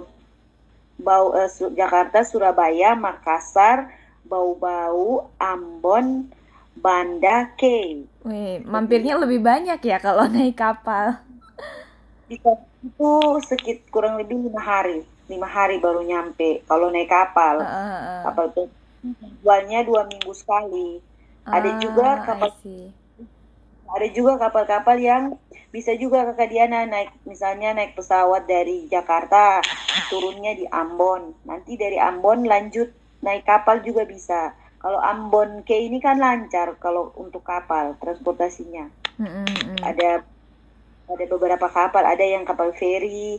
bau 0.97 1.37
eh, 1.37 1.49
Jakarta, 1.77 2.25
Surabaya, 2.25 2.97
Makassar, 2.97 3.93
Bau-Bau, 4.27 5.31
Ambon, 5.39 6.29
Banda, 6.77 7.53
K. 7.57 7.63
Wih, 8.27 8.61
mampirnya 8.67 9.17
lebih 9.17 9.41
banyak 9.41 9.81
ya 9.81 9.99
kalau 10.03 10.27
naik 10.33 10.59
kapal. 10.59 11.21
Itu 12.27 13.13
sekit 13.47 13.87
kurang 13.89 14.19
lebih 14.21 14.51
lima 14.51 14.61
hari. 14.61 15.07
Lima 15.27 15.47
hari 15.47 15.83
baru 15.83 16.03
nyampe 16.07 16.63
kalau 16.67 16.91
naik 16.91 17.11
kapal. 17.11 17.63
Uh, 17.63 17.67
uh, 17.67 17.97
uh. 17.97 18.21
kapal 18.31 18.45
itu 18.51 18.63
jualnya 19.43 19.87
dua 19.87 20.07
minggu 20.07 20.33
sekali. 20.35 20.99
Uh, 21.47 21.55
ada 21.55 21.71
juga 21.79 22.27
kapal 22.27 22.51
ada 23.90 24.07
juga 24.11 24.38
kapal-kapal 24.40 24.99
yang 24.99 25.38
bisa 25.70 25.92
juga 25.99 26.25
kakak 26.33 26.49
Diana 26.51 26.88
naik 26.88 27.12
misalnya 27.29 27.77
naik 27.77 27.92
pesawat 27.92 28.49
dari 28.49 28.88
Jakarta 28.88 29.61
turunnya 30.09 30.57
di 30.57 30.64
Ambon. 30.66 31.37
Nanti 31.44 31.77
dari 31.77 32.01
Ambon 32.01 32.49
lanjut 32.49 32.90
naik 33.20 33.44
kapal 33.44 33.85
juga 33.85 34.09
bisa. 34.09 34.57
Kalau 34.81 34.96
Ambon 35.03 35.66
ke 35.66 35.77
ini 35.77 36.01
kan 36.01 36.16
lancar 36.16 36.79
kalau 36.81 37.12
untuk 37.18 37.44
kapal 37.44 37.99
transportasinya. 38.01 38.88
Mm 39.16 39.29
-hmm. 39.29 39.81
ada 39.85 40.11
ada 41.07 41.25
beberapa 41.29 41.68
kapal. 41.68 42.05
Ada 42.09 42.25
yang 42.25 42.49
kapal 42.49 42.72
feri 42.72 43.38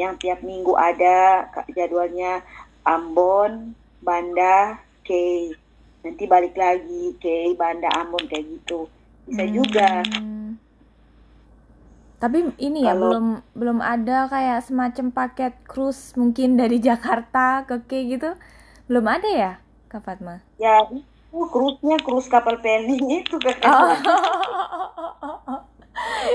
yang 0.00 0.18
tiap 0.18 0.42
minggu 0.42 0.74
ada 0.74 1.46
jadwalnya 1.70 2.42
Ambon 2.82 3.76
Banda 4.00 4.80
K. 5.06 5.10
Nanti 6.04 6.24
balik 6.24 6.56
lagi 6.56 7.16
K 7.20 7.52
Banda 7.60 7.92
Ambon 7.92 8.24
kayak 8.24 8.48
gitu 8.48 8.88
bisa 9.28 9.44
hmm. 9.44 9.54
juga 9.54 9.90
tapi 12.24 12.56
ini 12.56 12.88
ya 12.88 12.96
Kalau, 12.96 13.00
belum 13.04 13.26
belum 13.52 13.78
ada 13.84 14.32
kayak 14.32 14.64
semacam 14.64 15.06
paket 15.12 15.54
cruise 15.68 16.16
mungkin 16.16 16.56
dari 16.56 16.80
Jakarta 16.88 17.68
ke 17.68 17.84
K 17.84 17.90
gitu 18.16 18.30
belum 18.88 19.04
ada 19.08 19.28
ya 19.28 19.52
Kak 19.92 20.04
Fatma 20.04 20.40
ya 20.60 20.88
itu 20.88 21.40
cruise-nya 21.50 21.98
cruise 22.00 22.30
kapal 22.30 22.60
pelni 22.62 23.24
itu 23.24 23.36
kan 23.40 23.56
oh. 23.68 23.96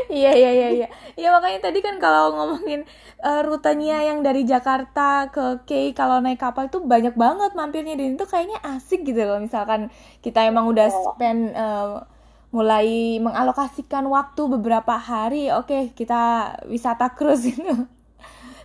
Iya 0.10 0.32
iya 0.34 0.52
iya 0.56 0.70
iya. 0.72 0.88
Iya 1.20 1.30
makanya 1.36 1.60
tadi 1.70 1.84
kan 1.84 2.00
kalau 2.00 2.32
ngomongin 2.32 2.88
uh, 3.22 3.42
rutenya 3.44 4.02
yang 4.08 4.24
dari 4.24 4.48
Jakarta 4.48 5.28
ke 5.30 5.68
K 5.68 5.92
kalau 5.94 6.24
naik 6.24 6.40
kapal 6.40 6.72
itu 6.72 6.80
banyak 6.80 7.14
banget 7.20 7.52
mampirnya 7.54 8.00
dan 8.00 8.16
itu 8.16 8.26
kayaknya 8.26 8.60
asik 8.64 9.04
gitu 9.04 9.20
loh 9.28 9.38
misalkan 9.38 9.92
kita 10.24 10.48
emang 10.48 10.72
udah 10.72 10.88
iya. 10.88 11.00
spend 11.12 11.42
uh, 11.54 12.08
mulai 12.50 13.22
mengalokasikan 13.22 14.10
waktu 14.10 14.42
beberapa 14.50 14.98
hari, 14.98 15.54
oke 15.54 15.70
okay, 15.70 15.82
kita 15.94 16.56
wisata 16.66 17.14
cruise 17.14 17.46
itu 17.54 17.86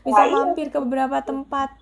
bisa 0.05 0.23
nah, 0.25 0.33
mampir 0.33 0.73
ke 0.73 0.79
beberapa 0.81 1.21
tempat. 1.21 1.73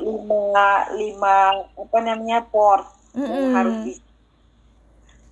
Lima 0.00 0.88
lima 0.96 1.36
apa 1.76 1.98
namanya 2.00 2.40
port 2.48 2.88
mm 3.12 3.20
-hmm. 3.20 3.52
harus 3.52 4.00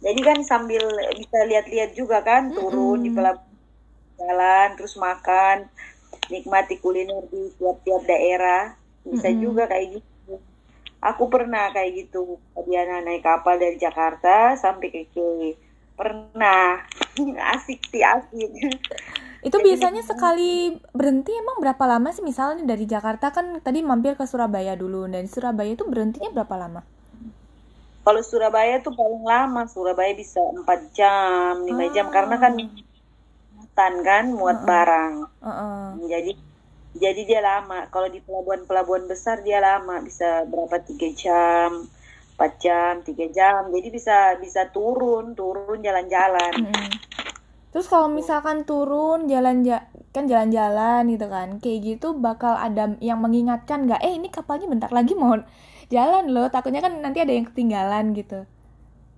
jadi 0.01 0.20
kan 0.25 0.38
sambil 0.44 0.81
bisa 1.16 1.38
lihat-lihat 1.44 1.92
juga 1.96 2.25
kan 2.25 2.53
turun 2.53 2.96
mm 2.96 2.96
-hmm. 3.01 3.05
di 3.05 3.11
pelabuhan 3.12 3.57
jalan 4.20 4.68
terus 4.77 4.94
makan 5.01 5.57
nikmati 6.29 6.77
kuliner 6.79 7.25
di 7.33 7.49
tiap-tiap 7.57 8.05
daerah 8.05 8.77
bisa 9.09 9.29
mm 9.29 9.35
-hmm. 9.35 9.44
juga 9.44 9.62
kayak 9.68 9.87
gitu 9.99 10.10
aku 11.01 11.33
pernah 11.33 11.73
kayak 11.73 12.07
gitu 12.07 12.37
Diana 12.69 13.01
naik 13.01 13.25
kapal 13.25 13.57
dari 13.57 13.81
Jakarta 13.81 14.55
sampai 14.55 14.89
ke 14.93 15.03
Kiri 15.11 15.53
pernah. 16.01 16.81
Asik 17.53 17.85
sih 17.93 18.01
asik. 18.01 18.49
Itu 19.45 19.57
biasanya 19.61 20.01
sekali 20.01 20.81
berhenti 20.97 21.33
emang 21.37 21.61
berapa 21.61 21.85
lama 21.85 22.09
sih? 22.13 22.25
Misalnya 22.25 22.65
dari 22.65 22.89
Jakarta 22.89 23.29
kan 23.29 23.61
tadi 23.61 23.85
mampir 23.85 24.17
ke 24.17 24.25
Surabaya 24.25 24.73
dulu 24.77 25.05
dan 25.09 25.29
Surabaya 25.29 25.77
itu 25.77 25.85
berhentinya 25.85 26.33
berapa 26.33 26.57
lama? 26.57 26.81
Kalau 28.01 28.21
Surabaya 28.25 28.81
tuh 28.81 28.97
paling 28.97 29.25
lama, 29.25 29.69
Surabaya 29.69 30.17
bisa 30.17 30.41
empat 30.41 30.93
jam, 30.97 31.61
lima 31.69 31.93
jam 31.93 32.09
karena 32.09 32.41
kan 32.41 32.57
hutan 33.61 33.95
kan 34.01 34.25
muat 34.33 34.61
uh 34.61 34.65
-uh. 34.65 34.69
barang. 34.69 35.13
Uh 35.41 35.49
-uh. 35.49 35.85
Jadi 36.09 36.33
jadi 36.94 37.22
dia 37.22 37.40
lama. 37.42 37.87
Kalau 37.92 38.09
di 38.11 38.18
pelabuhan-pelabuhan 38.22 39.07
besar 39.07 39.42
dia 39.46 39.62
lama, 39.62 40.03
bisa 40.03 40.46
berapa 40.50 40.83
tiga 40.83 41.09
jam, 41.14 41.87
empat 42.35 42.53
jam, 42.59 42.92
tiga 43.07 43.26
jam. 43.31 43.70
Jadi 43.70 43.88
bisa 43.90 44.35
bisa 44.42 44.70
turun, 44.74 45.38
turun 45.38 45.79
jalan-jalan. 45.79 46.66
-uh. 46.66 46.90
Terus 47.70 47.87
kalau 47.87 48.11
misalkan 48.11 48.66
turun 48.66 49.31
jalan 49.31 49.62
kan 50.11 50.26
jalan-jalan 50.26 51.07
gitu 51.07 51.26
kan, 51.31 51.62
kayak 51.62 51.79
gitu 51.87 52.18
bakal 52.18 52.59
ada 52.59 52.98
yang 52.98 53.22
mengingatkan 53.22 53.87
nggak? 53.87 54.03
Eh 54.03 54.18
ini 54.18 54.26
kapalnya 54.26 54.66
bentar 54.66 54.90
lagi 54.90 55.14
mau 55.14 55.38
jalan 55.90 56.31
loh 56.31 56.46
takutnya 56.50 56.81
kan 56.81 57.03
nanti 57.03 57.18
ada 57.18 57.35
yang 57.35 57.46
ketinggalan 57.50 58.14
gitu 58.14 58.46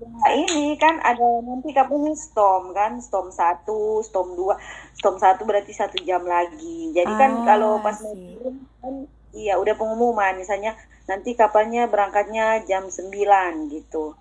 Nah 0.03 0.33
ini 0.35 0.75
kan 0.79 0.99
ada 1.03 1.43
nanti 1.47 1.71
kapan 1.71 2.15
storm 2.19 2.75
kan 2.75 2.99
storm 2.99 3.31
satu, 3.31 4.03
storm 4.03 4.35
dua, 4.35 4.59
storm 4.99 5.17
satu 5.19 5.47
berarti 5.47 5.73
satu 5.75 5.99
jam 6.03 6.27
lagi. 6.27 6.91
Jadi 6.91 7.13
kan 7.15 7.15
ah, 7.15 7.19
kan 7.19 7.33
kalau 7.47 7.73
pas 7.81 7.97
mau 8.03 8.15
turun 8.15 8.57
kan 8.83 8.95
iya 9.33 9.57
udah 9.57 9.75
pengumuman 9.79 10.37
misalnya 10.37 10.77
nanti 11.07 11.35
kapalnya 11.35 11.91
berangkatnya 11.91 12.63
jam 12.67 12.87
9 12.87 13.73
gitu. 13.75 14.15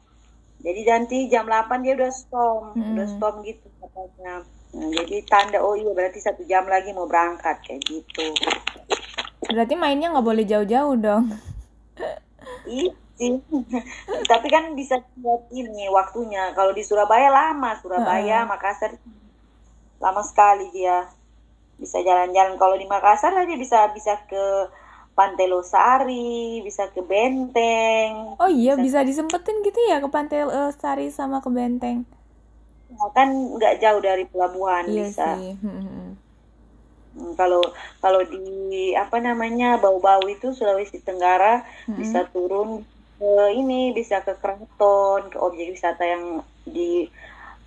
Jadi 0.62 0.82
nanti 0.86 1.18
jam 1.30 1.50
8 1.50 1.82
dia 1.82 1.94
udah 1.98 2.12
storm, 2.14 2.66
hmm. 2.78 2.94
udah 2.98 3.08
storm 3.18 3.36
gitu 3.42 3.66
katanya. 3.82 4.46
Nah, 4.72 4.88
jadi 5.04 5.18
tanda 5.28 5.60
oh 5.60 5.76
iya 5.76 5.92
berarti 5.92 6.24
satu 6.24 6.48
jam 6.48 6.64
lagi 6.70 6.96
mau 6.96 7.10
berangkat 7.10 7.60
kayak 7.66 7.82
gitu. 7.86 8.32
Berarti 9.52 9.74
mainnya 9.76 10.14
nggak 10.14 10.26
boleh 10.26 10.46
jauh-jauh 10.48 10.96
dong. 10.96 11.34
Iya 12.70 13.01
Tapi 14.32 14.48
kan 14.50 14.74
bisa 14.74 14.98
buat 15.20 15.46
ini 15.54 15.88
waktunya. 15.94 16.56
Kalau 16.58 16.74
di 16.74 16.82
Surabaya 16.82 17.30
lama, 17.30 17.78
Surabaya, 17.78 18.46
uh. 18.46 18.50
Makassar 18.50 18.98
lama 20.02 20.22
sekali 20.26 20.74
dia. 20.74 21.06
Bisa 21.78 22.02
jalan-jalan. 22.02 22.58
Kalau 22.58 22.76
di 22.78 22.90
Makassar 22.90 23.38
aja 23.38 23.56
bisa 23.58 23.90
bisa 23.94 24.18
ke 24.26 24.70
Pantai 25.12 25.46
Losari, 25.46 26.64
bisa 26.66 26.90
ke 26.90 27.04
Benteng. 27.04 28.40
Oh 28.40 28.50
iya, 28.50 28.80
bisa, 28.80 29.04
bisa 29.04 29.22
disempetin 29.22 29.60
gitu 29.62 29.80
ya 29.92 30.02
ke 30.02 30.10
Pantai 30.10 30.48
Losari 30.48 31.12
sama 31.14 31.44
ke 31.44 31.52
Benteng. 31.52 32.08
Nah, 32.92 33.10
kan 33.16 33.32
nggak 33.32 33.80
jauh 33.80 34.02
dari 34.04 34.26
pelabuhan 34.28 34.88
iya 34.88 35.08
bisa. 35.08 35.28
Sih. 35.38 35.56
Hmm, 35.60 35.72
hmm, 35.72 35.88
hmm. 35.88 36.12
Hmm, 37.12 37.36
kalau 37.36 37.60
kalau 38.00 38.24
di 38.24 38.96
apa 38.96 39.20
namanya 39.20 39.76
bau-bau 39.76 40.24
itu 40.32 40.56
Sulawesi 40.56 41.04
Tenggara 41.04 41.68
hmm. 41.92 42.00
bisa 42.00 42.24
turun 42.32 42.88
ke 43.22 43.54
ini 43.54 43.94
bisa 43.94 44.26
ke 44.26 44.34
keraton 44.42 45.30
ke 45.30 45.38
objek 45.38 45.78
wisata 45.78 46.02
yang 46.02 46.42
di 46.66 47.06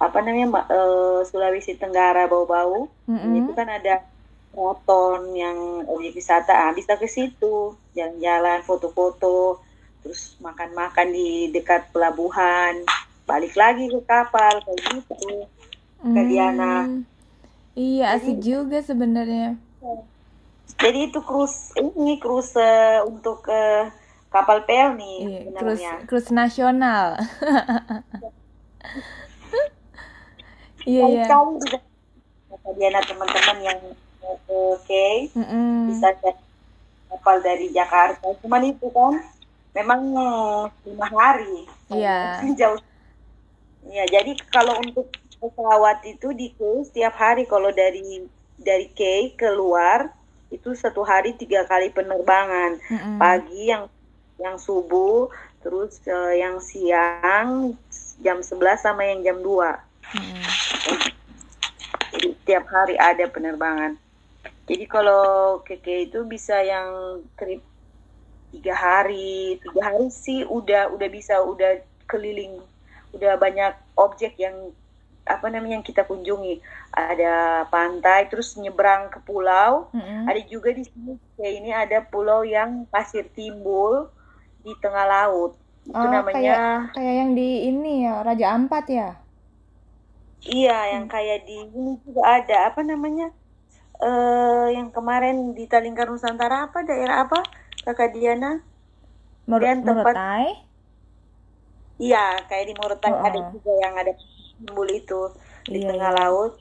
apa 0.03 0.19
namanya 0.19 0.67
uh, 0.67 1.23
Sulawesi 1.23 1.79
Tenggara 1.79 2.27
bau-bau. 2.27 2.91
Hmm. 3.07 3.39
itu 3.39 3.55
kan 3.55 3.71
ada 3.71 4.03
keraton 4.51 5.31
yang 5.39 5.87
objek 5.87 6.19
wisata. 6.19 6.51
Ah, 6.51 6.75
bisa 6.75 6.99
ke 6.99 7.07
situ 7.07 7.79
jalan-jalan 7.95 8.67
foto-foto 8.67 9.63
terus 10.03 10.35
makan-makan 10.43 11.15
di 11.15 11.55
dekat 11.55 11.87
pelabuhan. 11.95 12.83
Balik 13.23 13.55
lagi 13.55 13.87
ke 13.87 14.03
kapal 14.03 14.59
kayak 14.67 14.79
gitu. 14.91 15.47
Ke 16.03 16.21
Diana 16.29 16.91
Iya, 17.75 18.15
asik 18.15 18.39
Jadi, 18.39 18.47
juga 18.47 18.79
sebenarnya. 18.83 19.59
Jadi 20.79 21.11
itu 21.11 21.19
cruise 21.23 21.75
ini 21.79 22.19
cruise 22.23 22.55
uh, 22.55 23.03
untuk 23.07 23.47
uh, 23.51 23.91
kapal 24.35 24.67
pel 24.67 24.99
nih 24.99 25.19
iya, 25.23 25.41
cruise, 25.55 25.87
cruise 26.11 26.31
nasional. 26.35 27.15
Iya, 30.85 31.25
iya. 31.25 31.25
Diana 32.77 33.01
teman-teman 33.05 33.59
yang 33.65 33.79
mau 34.21 34.37
ke 34.45 34.61
Kay 34.89 35.17
Mm-mm. 35.33 35.93
bisa 35.93 36.13
kapal 37.09 37.41
dari 37.41 37.73
Jakarta. 37.73 38.25
Cuman 38.45 38.63
itu 38.69 38.89
kan 38.93 39.21
memang 39.73 40.01
lima 40.85 41.09
hari. 41.09 41.65
Iya. 41.89 42.41
Jauh. 42.61 42.81
Ya, 43.89 44.05
jadi 44.09 44.33
kalau 44.49 44.81
untuk 44.81 45.13
pesawat 45.41 46.05
itu 46.05 46.33
di 46.37 46.53
Kay 46.57 46.89
setiap 46.89 47.17
hari 47.17 47.49
kalau 47.49 47.73
dari 47.73 48.25
dari 48.61 48.89
Kay 48.93 49.37
keluar 49.37 50.13
itu 50.53 50.73
satu 50.77 51.01
hari 51.05 51.37
tiga 51.37 51.65
kali 51.65 51.93
penerbangan. 51.93 52.81
Mm-mm. 52.93 53.17
Pagi 53.17 53.73
yang 53.73 53.89
yang 54.39 54.59
subuh, 54.59 55.31
terus 55.63 56.03
eh, 56.05 56.43
yang 56.43 56.59
siang 56.59 57.79
jam 58.21 58.39
11 58.43 58.79
sama 58.79 59.03
yang 59.07 59.21
jam 59.23 59.39
2. 59.41 59.47
Mm-mm. 60.15 60.43
Jadi 62.15 62.29
tiap 62.47 62.67
hari 62.71 62.95
ada 62.95 63.27
penerbangan. 63.27 63.99
Jadi 64.65 64.85
kalau 64.87 65.61
keke 65.67 66.09
itu 66.09 66.25
bisa 66.25 66.57
yang 66.63 67.21
trip 67.37 67.61
tiga 68.55 68.75
hari, 68.75 69.59
tiga 69.61 69.83
hari 69.93 70.09
sih 70.15 70.47
udah 70.47 70.95
udah 70.95 71.09
bisa 71.11 71.43
udah 71.43 71.83
keliling, 72.07 72.63
udah 73.11 73.35
banyak 73.35 73.75
objek 73.99 74.39
yang 74.39 74.71
apa 75.27 75.49
namanya 75.51 75.81
yang 75.81 75.87
kita 75.87 76.07
kunjungi. 76.07 76.63
Ada 76.95 77.67
pantai, 77.69 78.31
terus 78.31 78.55
nyebrang 78.55 79.11
ke 79.11 79.19
pulau. 79.27 79.91
Mm-mm. 79.91 80.31
Ada 80.31 80.41
juga 80.47 80.71
di 80.71 80.87
sini 80.87 81.19
kayak 81.35 81.55
ini 81.59 81.71
ada 81.75 81.99
pulau 82.07 82.47
yang 82.47 82.87
pasir 82.89 83.27
timbul 83.35 84.07
di 84.65 84.73
tengah 84.83 85.05
laut. 85.15 85.51
Itu 85.85 85.97
Oh, 85.97 86.09
namanya 86.17 86.53
Kayak 86.97 87.15
yang 87.21 87.31
di 87.39 87.49
ini 87.69 87.93
ya, 88.09 88.15
Raja 88.27 88.47
Ampat 88.57 88.85
ya? 88.99 89.09
Iya, 90.59 90.73
yang 90.93 91.05
kayak 91.15 91.39
di 91.49 91.53
ini 91.77 91.91
juga 92.05 92.23
ada 92.37 92.55
apa 92.69 92.81
namanya? 92.91 93.25
Eh, 94.05 94.67
yang 94.77 94.89
kemarin 94.97 95.37
di 95.59 95.63
Talingkar 95.73 96.07
Nusantara 96.11 96.57
apa 96.67 96.79
daerah 96.89 97.17
apa? 97.25 97.39
Kakak 97.85 98.11
Diana? 98.15 98.51
Mur 99.49 99.61
Dan 99.65 99.77
tempat- 99.87 100.17
Morotai? 100.17 100.47
Iya, 102.05 102.19
kayak 102.49 102.65
di 102.69 102.75
Morotai 102.81 103.13
Oh, 103.15 103.25
ada 103.29 103.39
oh. 103.41 103.51
juga 103.55 103.71
yang 103.85 103.95
ada 104.01 104.13
timbul 104.59 104.89
itu 105.01 105.21
di 105.73 105.79
Iya, 105.81 105.89
tengah 105.91 106.11
iya. 106.11 106.19
laut. 106.21 106.53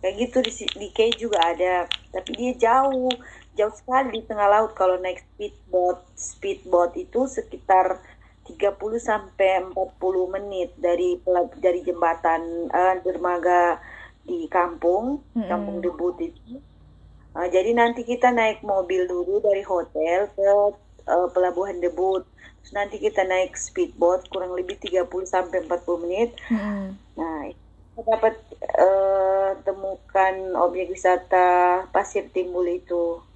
Kayak 0.00 0.14
gitu 0.22 0.38
di 0.46 0.52
di 0.80 0.88
Kay 0.96 1.10
juga 1.22 1.38
ada, 1.50 1.74
tapi 2.14 2.30
dia 2.38 2.52
jauh, 2.64 3.10
jauh 3.58 3.74
sekali 3.74 4.08
di 4.16 4.22
tengah 4.28 4.48
laut 4.54 4.72
kalau 4.78 4.96
naik 5.02 5.20
speedboat. 5.34 5.98
Speedboat 6.14 6.94
itu 6.94 7.26
sekitar 7.26 7.98
30 8.46 8.78
sampai 9.02 9.60
40 9.74 10.34
menit 10.34 10.70
dari 10.78 11.20
dari 11.60 11.80
jembatan 11.84 12.70
eh, 12.72 12.94
dermaga 13.04 13.82
di 14.24 14.48
kampung, 14.48 15.20
Mm-mm. 15.34 15.48
kampung 15.50 15.76
debut 15.84 16.16
itu. 16.22 16.62
Eh, 17.36 17.48
jadi 17.54 17.70
nanti 17.76 18.02
kita 18.06 18.32
naik 18.32 18.64
mobil 18.64 19.04
dulu 19.10 19.40
dari 19.44 19.62
hotel 19.66 20.30
ke 20.32 20.48
eh, 21.12 21.28
pelabuhan 21.34 21.78
debut. 21.84 22.24
Terus 22.62 22.72
nanti 22.74 22.96
kita 23.00 23.22
naik 23.24 23.52
speedboat 23.58 24.28
kurang 24.32 24.52
lebih 24.56 24.76
30 24.80 25.08
sampai 25.28 25.64
40 25.66 26.04
menit. 26.04 26.30
Mm-mm. 26.48 26.96
Nah, 27.18 27.38
kita 27.96 28.00
dapat 28.06 28.34
eh, 28.62 29.50
temukan 29.66 30.34
objek 30.56 30.86
wisata 30.94 31.48
pasir 31.92 32.30
timbul 32.32 32.64
itu. 32.68 33.27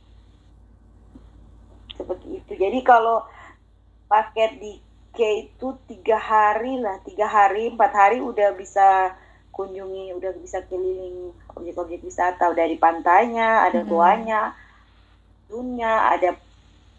Seperti 1.96 2.40
itu. 2.40 2.52
Jadi 2.56 2.78
kalau 2.84 3.24
paket 4.08 4.60
di 4.60 4.72
K 5.12 5.48
itu 5.48 5.76
tiga 5.84 6.16
hari 6.16 6.80
lah, 6.80 6.96
tiga 7.04 7.28
hari, 7.28 7.68
empat 7.68 7.92
hari 7.92 8.18
udah 8.24 8.56
bisa 8.56 9.12
kunjungi, 9.52 10.16
udah 10.16 10.32
bisa 10.40 10.64
keliling 10.68 11.36
objek-objek 11.52 12.00
wisata. 12.00 12.48
Udah 12.48 12.64
di 12.64 12.80
pantainya, 12.80 13.68
ada 13.68 13.84
Mm-mm. 13.84 13.92
goanya, 13.92 14.56
dunia, 15.52 16.16
ada 16.16 16.32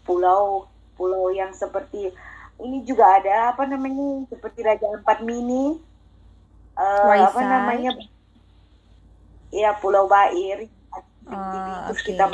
pulau, 0.06 0.70
pulau 0.94 1.34
yang 1.34 1.50
seperti 1.50 2.14
ini 2.62 2.86
juga 2.86 3.18
ada 3.18 3.50
apa 3.50 3.66
namanya 3.66 4.30
seperti 4.30 4.62
Raja 4.62 4.86
Ampat 4.94 5.26
Mini, 5.26 5.74
eh, 6.78 7.18
apa 7.18 7.40
namanya? 7.42 7.98
Ya 9.50 9.74
Pulau 9.74 10.06
Bair. 10.06 10.70
Ah, 11.26 11.90
Terus 11.90 11.98
oke. 11.98 12.06
kita 12.14 12.30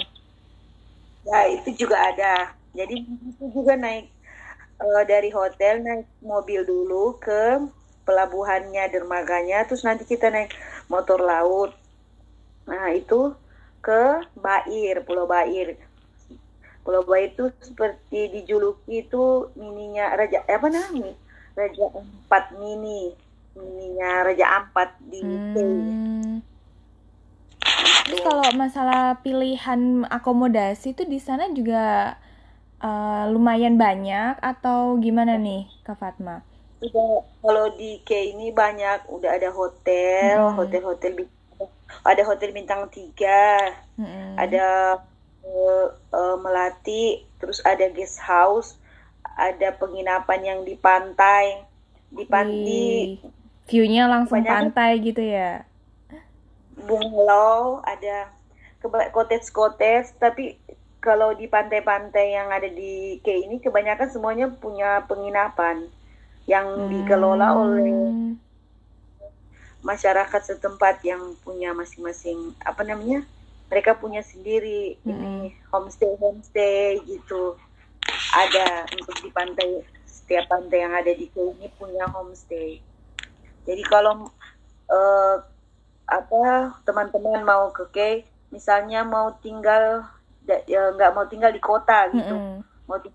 ya 1.24 1.40
itu 1.50 1.86
juga 1.86 1.96
ada. 2.00 2.54
Jadi 2.72 3.02
itu 3.02 3.44
juga 3.50 3.74
naik 3.74 4.06
eh, 4.80 5.02
dari 5.08 5.30
hotel 5.34 5.82
naik 5.82 6.06
mobil 6.22 6.62
dulu 6.64 7.18
ke 7.18 7.60
pelabuhannya 8.06 8.84
dermaganya, 8.90 9.62
terus 9.68 9.86
nanti 9.86 10.02
kita 10.08 10.32
naik 10.32 10.50
motor 10.90 11.20
laut. 11.22 11.74
Nah 12.66 12.90
itu 12.94 13.34
ke 13.80 14.24
Bair, 14.36 15.02
Pulau 15.04 15.26
Bair. 15.26 15.76
Pulau 16.84 17.04
Bair 17.04 17.32
itu 17.32 17.52
seperti 17.60 18.32
dijuluki 18.32 19.04
itu 19.04 19.52
mininya 19.56 20.16
Raja 20.16 20.42
eh, 20.48 20.56
apa 20.56 20.68
namanya? 20.68 21.14
Raja 21.54 21.86
Ampat 21.92 22.56
Mini, 22.56 23.12
mininya 23.54 24.26
Raja 24.26 24.46
Ampat 24.62 24.96
di. 25.02 25.20
Hmm. 25.20 26.40
Kalau 28.30 28.54
masalah 28.62 29.18
pilihan 29.26 30.06
akomodasi 30.06 30.94
itu 30.94 31.02
di 31.12 31.18
sana 31.26 31.44
juga 31.58 32.14
eh, 32.88 33.24
lumayan 33.34 33.74
banyak 33.84 34.34
atau 34.52 34.80
gimana 35.04 35.34
nih, 35.46 35.62
Kak 35.86 35.96
Fatma? 36.00 36.36
Udah 36.86 37.10
kalau 37.44 37.66
di 37.80 37.90
K 38.08 38.10
ini 38.32 38.46
banyak, 38.62 38.98
udah 39.16 39.30
ada 39.36 39.48
hotel, 39.60 40.36
Hmm. 40.36 40.56
hotel-hotel 40.58 41.12
ada 42.10 42.22
hotel 42.30 42.50
bintang 42.56 42.82
tiga, 42.96 43.40
Mm-mm. 43.98 44.36
ada 44.44 44.66
eh, 45.44 45.86
eh, 46.18 46.36
melati, 46.44 47.04
terus 47.40 47.58
ada 47.72 47.86
guest 47.96 48.18
house, 48.30 48.70
ada 49.48 49.68
penginapan 49.80 50.40
yang 50.50 50.60
di 50.68 50.74
pantai, 50.86 51.46
di 52.18 52.24
pantai 52.34 53.16
view-nya 53.68 54.04
langsung 54.12 54.42
pantai 54.50 54.90
gitu 55.00 55.22
ya? 55.22 55.64
Bungalow, 56.88 57.84
ada 57.84 58.32
cottage-cottage, 59.12 60.16
tapi 60.16 60.56
kalau 61.00 61.32
di 61.32 61.48
pantai-pantai 61.48 62.36
yang 62.36 62.52
ada 62.52 62.68
di 62.68 63.20
K 63.24 63.48
ini 63.48 63.56
kebanyakan 63.60 64.08
semuanya 64.12 64.52
punya 64.52 65.00
penginapan 65.08 65.88
yang 66.44 66.88
dikelola 66.92 67.56
oleh 67.56 67.90
Hmm. 67.90 68.36
masyarakat 69.80 70.42
setempat 70.44 71.00
yang 71.08 71.32
punya 71.40 71.72
masing-masing 71.72 72.52
apa 72.60 72.84
namanya 72.84 73.24
mereka 73.72 73.96
punya 73.96 74.20
sendiri 74.20 75.00
Mm-mm. 75.08 75.48
ini 75.48 75.56
homestay 75.72 76.12
homestay 76.20 77.00
gitu 77.08 77.56
ada 78.36 78.84
untuk 78.92 79.16
di 79.24 79.30
pantai 79.32 79.80
setiap 80.04 80.52
pantai 80.52 80.84
yang 80.84 80.92
ada 80.92 81.12
di 81.16 81.32
Kau 81.32 81.56
ini 81.56 81.72
punya 81.80 82.04
homestay 82.12 82.76
jadi 83.64 83.82
kalau 83.88 84.28
eh, 84.92 85.36
apa 86.10 86.74
teman-teman 86.82 87.46
mau 87.46 87.70
ke 87.70 87.86
Kay 87.94 88.14
misalnya 88.50 89.06
mau 89.06 89.30
tinggal 89.38 90.02
ya, 90.66 90.90
nggak 90.90 91.14
mau 91.14 91.24
tinggal 91.30 91.54
di 91.54 91.62
kota 91.62 92.10
gitu. 92.10 92.34
Mm-mm. 92.34 92.66
mau 92.90 92.98
di, 92.98 93.10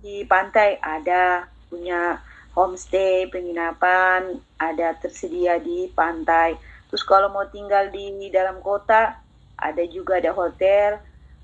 di 0.00 0.24
pantai 0.24 0.80
ada 0.80 1.44
punya 1.68 2.16
homestay 2.56 3.28
penginapan 3.28 4.40
ada 4.56 4.96
tersedia 4.96 5.60
di 5.60 5.92
pantai. 5.92 6.56
Terus 6.88 7.04
kalau 7.04 7.28
mau 7.28 7.44
tinggal 7.52 7.92
di 7.92 8.32
dalam 8.32 8.64
kota 8.64 9.20
ada 9.60 9.82
juga 9.84 10.16
ada 10.16 10.32
hotel 10.32 10.96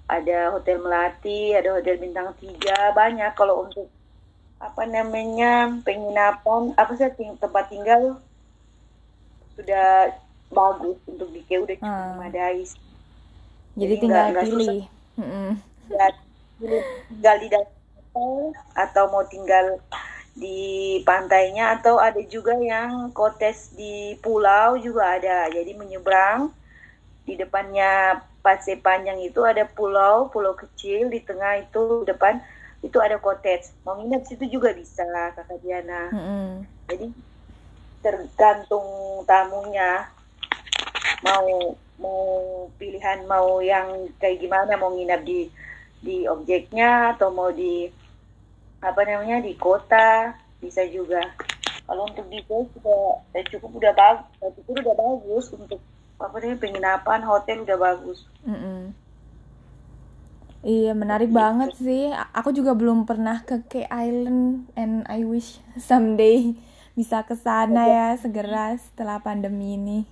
ada 0.09 0.53
hotel 0.53 0.81
melati 0.81 1.53
ada 1.53 1.77
hotel 1.77 2.01
bintang 2.01 2.33
tiga 2.41 2.97
banyak. 2.97 3.29
Kalau 3.37 3.69
untuk 3.69 3.93
apa 4.57 4.89
namanya 4.89 5.69
penginapan 5.85 6.73
apa 6.81 6.97
sih 6.97 7.13
tempat 7.37 7.69
tinggal 7.69 8.17
sudah 9.55 10.09
bagus 10.51 10.99
untuk 11.05 11.29
di 11.31 11.41
Keu 11.43 11.63
udah 11.63 11.77
cukup 11.77 11.89
Ah. 11.89 12.15
memadai 12.15 12.63
Jadi 12.63 12.79
Jadi 13.77 13.95
tinggal 13.97 14.23
nggak- 14.23 14.33
nggak 14.35 14.47
susah. 14.47 14.59
pilih. 14.67 14.85
Mm-mm. 15.15 15.51
ya 15.87 16.07
tinggal 17.09 17.37
di 17.39 17.49
dalam 17.49 17.71
atau 18.75 19.05
mau 19.09 19.25
tinggal 19.25 19.79
di 20.33 20.59
pantainya 21.03 21.71
atau 21.73 21.99
ada 21.99 22.19
juga 22.25 22.55
yang 22.57 23.11
kotes 23.11 23.71
di 23.71 23.95
pulau 24.19 24.75
juga 24.77 25.15
ada 25.15 25.47
jadi 25.47 25.71
menyeberang 25.73 26.51
di 27.23 27.35
depannya 27.35 28.19
pasir 28.41 28.79
panjang 28.79 29.19
itu 29.19 29.39
ada 29.43 29.63
pulau 29.65 30.27
pulau 30.29 30.55
kecil 30.55 31.07
di 31.07 31.23
tengah 31.23 31.63
itu 31.63 32.03
depan 32.03 32.43
itu 32.81 32.99
ada 32.99 33.17
cottage 33.17 33.71
mau 33.83 33.95
nginep 33.95 34.23
situ 34.25 34.45
juga 34.49 34.75
bisa 34.75 35.07
kakak 35.07 35.59
Diana 35.59 36.11
Mm-mm. 36.11 36.67
jadi 36.87 37.07
tergantung 38.01 38.87
tamunya 39.25 40.11
mau 41.25 41.75
mau 41.97 42.23
pilihan 42.77 43.25
mau 43.25 43.65
yang 43.65 44.13
kayak 44.21 44.45
gimana 44.45 44.77
mau 44.77 44.93
nginap 44.93 45.25
di 45.25 45.49
di 46.05 46.29
objeknya 46.29 47.17
atau 47.17 47.33
mau 47.33 47.49
di 47.49 47.89
apa 48.85 49.01
namanya 49.09 49.41
di 49.41 49.57
kota 49.57 50.37
bisa 50.61 50.85
juga 50.93 51.25
kalau 51.89 52.05
untuk 52.09 52.29
di 52.29 52.45
base 52.45 52.69
sudah 52.77 53.25
ya 53.33 53.41
cukup 53.57 53.81
udah 53.81 53.93
bagus 53.97 54.53
cukup 54.61 54.75
udah 54.85 54.97
bagus 54.97 55.45
untuk 55.57 55.81
apa 56.21 56.37
nih 56.41 56.61
penginapan 56.61 57.21
hotel 57.25 57.65
udah 57.65 57.79
bagus 57.81 58.29
Mm-mm. 58.45 58.93
Iya, 60.65 60.97
menarik 60.97 61.29
banget 61.29 61.77
sih. 61.77 62.09
Aku 62.33 62.49
juga 62.49 62.73
belum 62.73 63.05
pernah 63.05 63.45
ke 63.45 63.61
K 63.69 63.85
Island 63.85 64.65
and 64.73 65.05
I 65.13 65.21
wish 65.21 65.61
someday 65.77 66.57
bisa 66.97 67.21
ke 67.21 67.37
sana 67.37 67.85
ya 67.85 68.17
segera 68.17 68.73
setelah 68.81 69.21
pandemi 69.21 69.77
ini. 69.77 70.09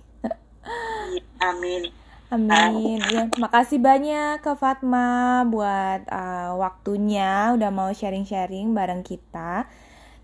Amin 1.41 1.91
Amin. 2.33 2.97
Ya, 3.13 3.29
makasih 3.37 3.77
banyak 3.77 4.41
Kak 4.41 4.57
Fatma 4.57 5.45
buat 5.45 6.01
uh, 6.09 6.57
waktunya 6.57 7.53
udah 7.53 7.69
mau 7.69 7.93
sharing-sharing 7.93 8.73
bareng 8.73 9.05
kita. 9.05 9.69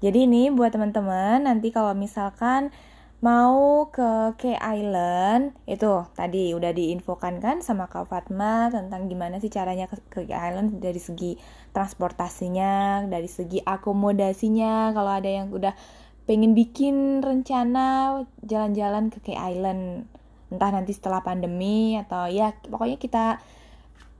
Jadi 0.01 0.25
ini 0.25 0.49
buat 0.49 0.73
teman-teman 0.73 1.45
nanti 1.45 1.69
kalau 1.69 1.93
misalkan 1.93 2.73
mau 3.21 3.91
ke 3.93 4.33
K 4.41 4.57
Island 4.57 5.53
itu 5.69 6.07
tadi 6.17 6.55
udah 6.57 6.73
diinfokan 6.73 7.37
kan 7.43 7.61
sama 7.61 7.85
Kak 7.85 8.09
Fatma 8.09 8.73
tentang 8.73 9.05
gimana 9.05 9.37
sih 9.37 9.53
caranya 9.53 9.85
ke, 9.85 10.01
ke 10.09 10.25
K 10.25 10.33
Island 10.33 10.81
dari 10.81 10.97
segi 10.97 11.37
transportasinya, 11.77 13.05
dari 13.05 13.29
segi 13.29 13.61
akomodasinya. 13.61 14.97
Kalau 14.97 15.13
ada 15.13 15.29
yang 15.29 15.53
udah 15.53 15.77
pengen 16.25 16.57
bikin 16.57 17.21
rencana 17.21 18.17
jalan-jalan 18.41 19.13
ke 19.13 19.21
K 19.21 19.37
Island 19.37 20.09
entah 20.49 20.69
nanti 20.73 20.91
setelah 20.97 21.21
pandemi 21.21 21.95
atau 21.97 22.25
ya 22.29 22.53
pokoknya 22.65 22.97
kita 22.97 23.25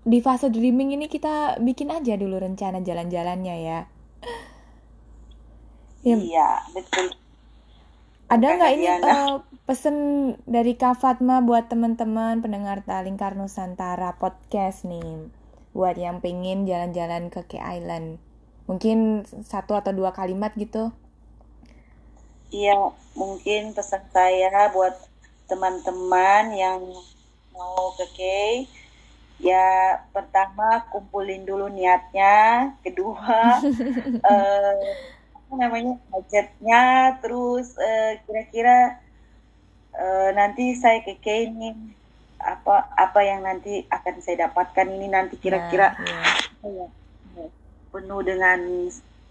di 0.05 0.19
fase 0.23 0.47
dreaming 0.49 0.95
ini 0.95 1.05
kita 1.11 1.59
bikin 1.59 1.89
aja 1.91 2.15
dulu 2.15 2.39
rencana 2.39 2.79
jalan-jalannya 2.81 3.55
ya. 3.67 3.79
Ya, 6.03 6.15
iya 6.15 6.49
betul 6.71 7.11
ada 8.29 8.47
nggak 8.55 8.71
ini 8.77 8.85
Diana. 8.85 9.09
eh, 9.09 9.33
pesen 9.65 9.95
dari 10.45 10.77
Kak 10.77 11.01
Fatma 11.01 11.41
buat 11.41 11.65
teman-teman 11.65 12.45
pendengar 12.45 12.85
Talingkar 12.85 13.33
Nusantara 13.33 14.13
podcast 14.21 14.85
nih 14.85 15.33
buat 15.73 15.97
yang 15.97 16.21
pengen 16.21 16.69
jalan-jalan 16.69 17.33
ke 17.33 17.41
K 17.49 17.53
Island 17.57 18.21
mungkin 18.69 19.25
satu 19.25 19.73
atau 19.73 19.91
dua 19.97 20.13
kalimat 20.13 20.53
gitu 20.55 20.93
Iya, 22.49 22.73
mungkin 23.13 23.77
pesan 23.77 24.09
saya 24.09 24.73
buat 24.73 24.97
teman-teman 25.49 26.53
yang 26.53 26.79
mau 27.51 27.91
ke 27.97 28.05
Kay, 28.15 28.53
ya 29.41 29.99
pertama 30.13 30.85
kumpulin 30.93 31.43
dulu 31.43 31.67
niatnya, 31.67 32.71
kedua 32.85 33.59
eh, 34.31 34.77
apa 35.35 35.53
namanya 35.57 35.97
budgetnya, 36.13 37.17
terus 37.19 37.73
eh, 37.81 38.21
kira-kira 38.23 39.01
eh, 39.97 40.29
nanti 40.37 40.77
saya 40.77 41.01
ke 41.01 41.17
Kay 41.19 41.49
ini 41.49 41.73
apa 42.39 42.87
apa 42.95 43.19
yang 43.19 43.43
nanti 43.43 43.83
akan 43.91 44.23
saya 44.23 44.47
dapatkan 44.47 44.87
ini 44.87 45.11
nanti 45.11 45.35
kira-kira 45.35 45.91
Nah, 45.99 46.39
iya. 46.63 46.87
ya, 47.35 47.47
penuh 47.91 48.21
dengan 48.23 48.59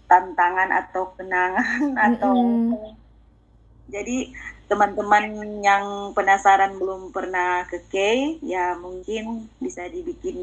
tantangan 0.05 0.69
atau 0.69 1.09
kenangan 1.17 1.97
atau 2.13 2.33
Mm-mm. 2.37 2.93
jadi 3.89 4.29
teman-teman 4.69 5.25
yang 5.69 5.85
penasaran 6.17 6.73
belum 6.81 7.01
pernah 7.15 7.51
ke 7.71 7.77
K, 7.91 7.95
ya 8.53 8.65
mungkin 8.85 9.23
bisa 9.65 9.83
dibikin 9.95 10.37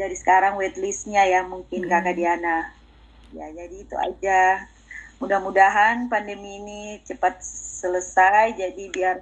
dari 0.00 0.16
sekarang 0.22 0.54
waitlistnya 0.60 1.22
ya 1.34 1.40
mungkin 1.52 1.82
Mm-mm. 1.82 1.90
Kakak 1.92 2.14
Diana. 2.18 2.58
Ya 3.38 3.46
jadi 3.58 3.76
itu 3.84 3.96
aja. 4.08 4.42
Mudah-mudahan 5.20 5.96
pandemi 6.12 6.50
ini 6.60 6.80
cepat 7.08 7.34
selesai 7.82 8.46
jadi 8.62 8.84
biar 8.96 9.16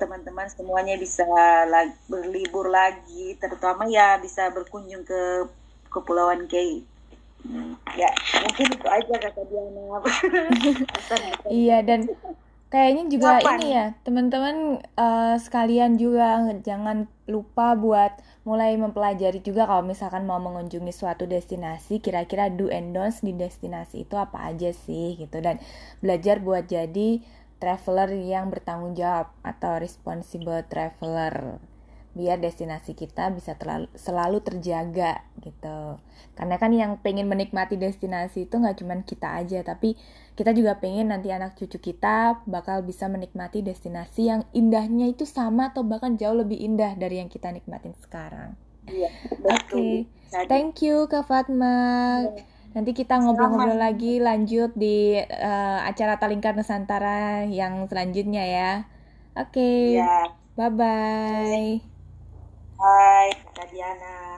teman-teman 0.00 0.48
semuanya 0.56 0.94
bisa 1.04 1.24
la- 1.72 1.98
berlibur 2.12 2.66
lagi, 2.78 3.24
terutama 3.42 3.82
ya 3.96 4.08
bisa 4.24 4.42
berkunjung 4.56 5.04
ke 5.10 5.20
Kepulauan 5.94 6.42
K. 6.52 6.54
Hmm, 7.42 7.74
Ya 8.00 8.08
mungkin 8.42 8.66
itu 8.76 8.86
aja 8.88 9.14
Kakak 9.22 9.46
Diana. 9.50 10.00
Iya 11.50 11.76
dan 11.88 12.00
kayaknya 12.72 13.04
juga 13.12 13.36
Kapan? 13.36 13.52
ini 13.60 13.68
ya 13.76 13.86
teman-teman 14.00 14.56
eh, 14.80 15.36
sekalian 15.36 16.00
juga 16.00 16.40
jangan 16.64 17.04
lupa 17.28 17.76
buat 17.76 18.16
mulai 18.48 18.74
mempelajari 18.80 19.44
juga 19.44 19.68
kalau 19.68 19.84
misalkan 19.84 20.24
mau 20.24 20.40
mengunjungi 20.40 20.90
suatu 20.90 21.28
destinasi 21.28 22.00
kira-kira 22.00 22.48
do 22.48 22.72
and 22.72 22.96
don'ts 22.96 23.20
di 23.20 23.36
destinasi 23.36 24.08
itu 24.08 24.16
apa 24.16 24.48
aja 24.48 24.72
sih 24.72 25.20
gitu 25.20 25.44
dan 25.44 25.60
belajar 26.00 26.40
buat 26.40 26.64
jadi 26.64 27.20
traveler 27.60 28.10
yang 28.16 28.48
bertanggung 28.48 28.96
jawab 28.96 29.30
atau 29.44 29.76
responsible 29.76 30.64
traveler 30.66 31.60
biar 32.12 32.36
destinasi 32.36 32.92
kita 32.92 33.32
bisa 33.32 33.56
terlalu, 33.56 33.88
selalu 33.96 34.44
terjaga 34.44 35.24
gitu 35.44 35.96
karena 36.36 36.56
kan 36.56 36.72
yang 36.72 37.00
pengen 37.00 37.28
menikmati 37.28 37.76
destinasi 37.76 38.48
itu 38.48 38.54
nggak 38.56 38.80
cuman 38.80 39.00
kita 39.04 39.28
aja 39.38 39.60
tapi 39.64 39.96
kita 40.32 40.56
juga 40.56 40.80
pengen 40.80 41.12
nanti 41.12 41.28
anak 41.28 41.60
cucu 41.60 41.92
kita 41.92 42.40
bakal 42.48 42.80
bisa 42.80 43.04
menikmati 43.06 43.60
destinasi 43.60 44.32
yang 44.32 44.42
indahnya 44.56 45.12
itu 45.12 45.28
sama 45.28 45.68
atau 45.68 45.84
bahkan 45.84 46.16
jauh 46.16 46.32
lebih 46.32 46.56
indah 46.56 46.96
dari 46.96 47.20
yang 47.20 47.28
kita 47.28 47.52
nikmatin 47.52 47.92
sekarang. 48.00 48.56
Iya, 48.88 49.12
Oke. 49.44 50.08
Jadi, 50.32 50.48
thank 50.48 50.80
you 50.80 51.04
Kak 51.06 51.28
Fatma. 51.28 51.76
Nanti 52.72 52.96
kita 52.96 53.20
ngobrol-ngobrol 53.20 53.76
lagi 53.76 54.16
lanjut 54.16 54.72
di 54.72 55.20
eh, 55.20 55.78
acara 55.84 56.16
Talingkar 56.16 56.56
Nusantara 56.56 57.44
yang 57.44 57.84
selanjutnya 57.84 58.42
ya. 58.48 58.72
Oke, 59.36 60.00
ya. 60.00 60.32
bye-bye. 60.56 61.84
Hai, 62.80 63.28
Kak 63.52 63.68
Diana. 63.68 64.31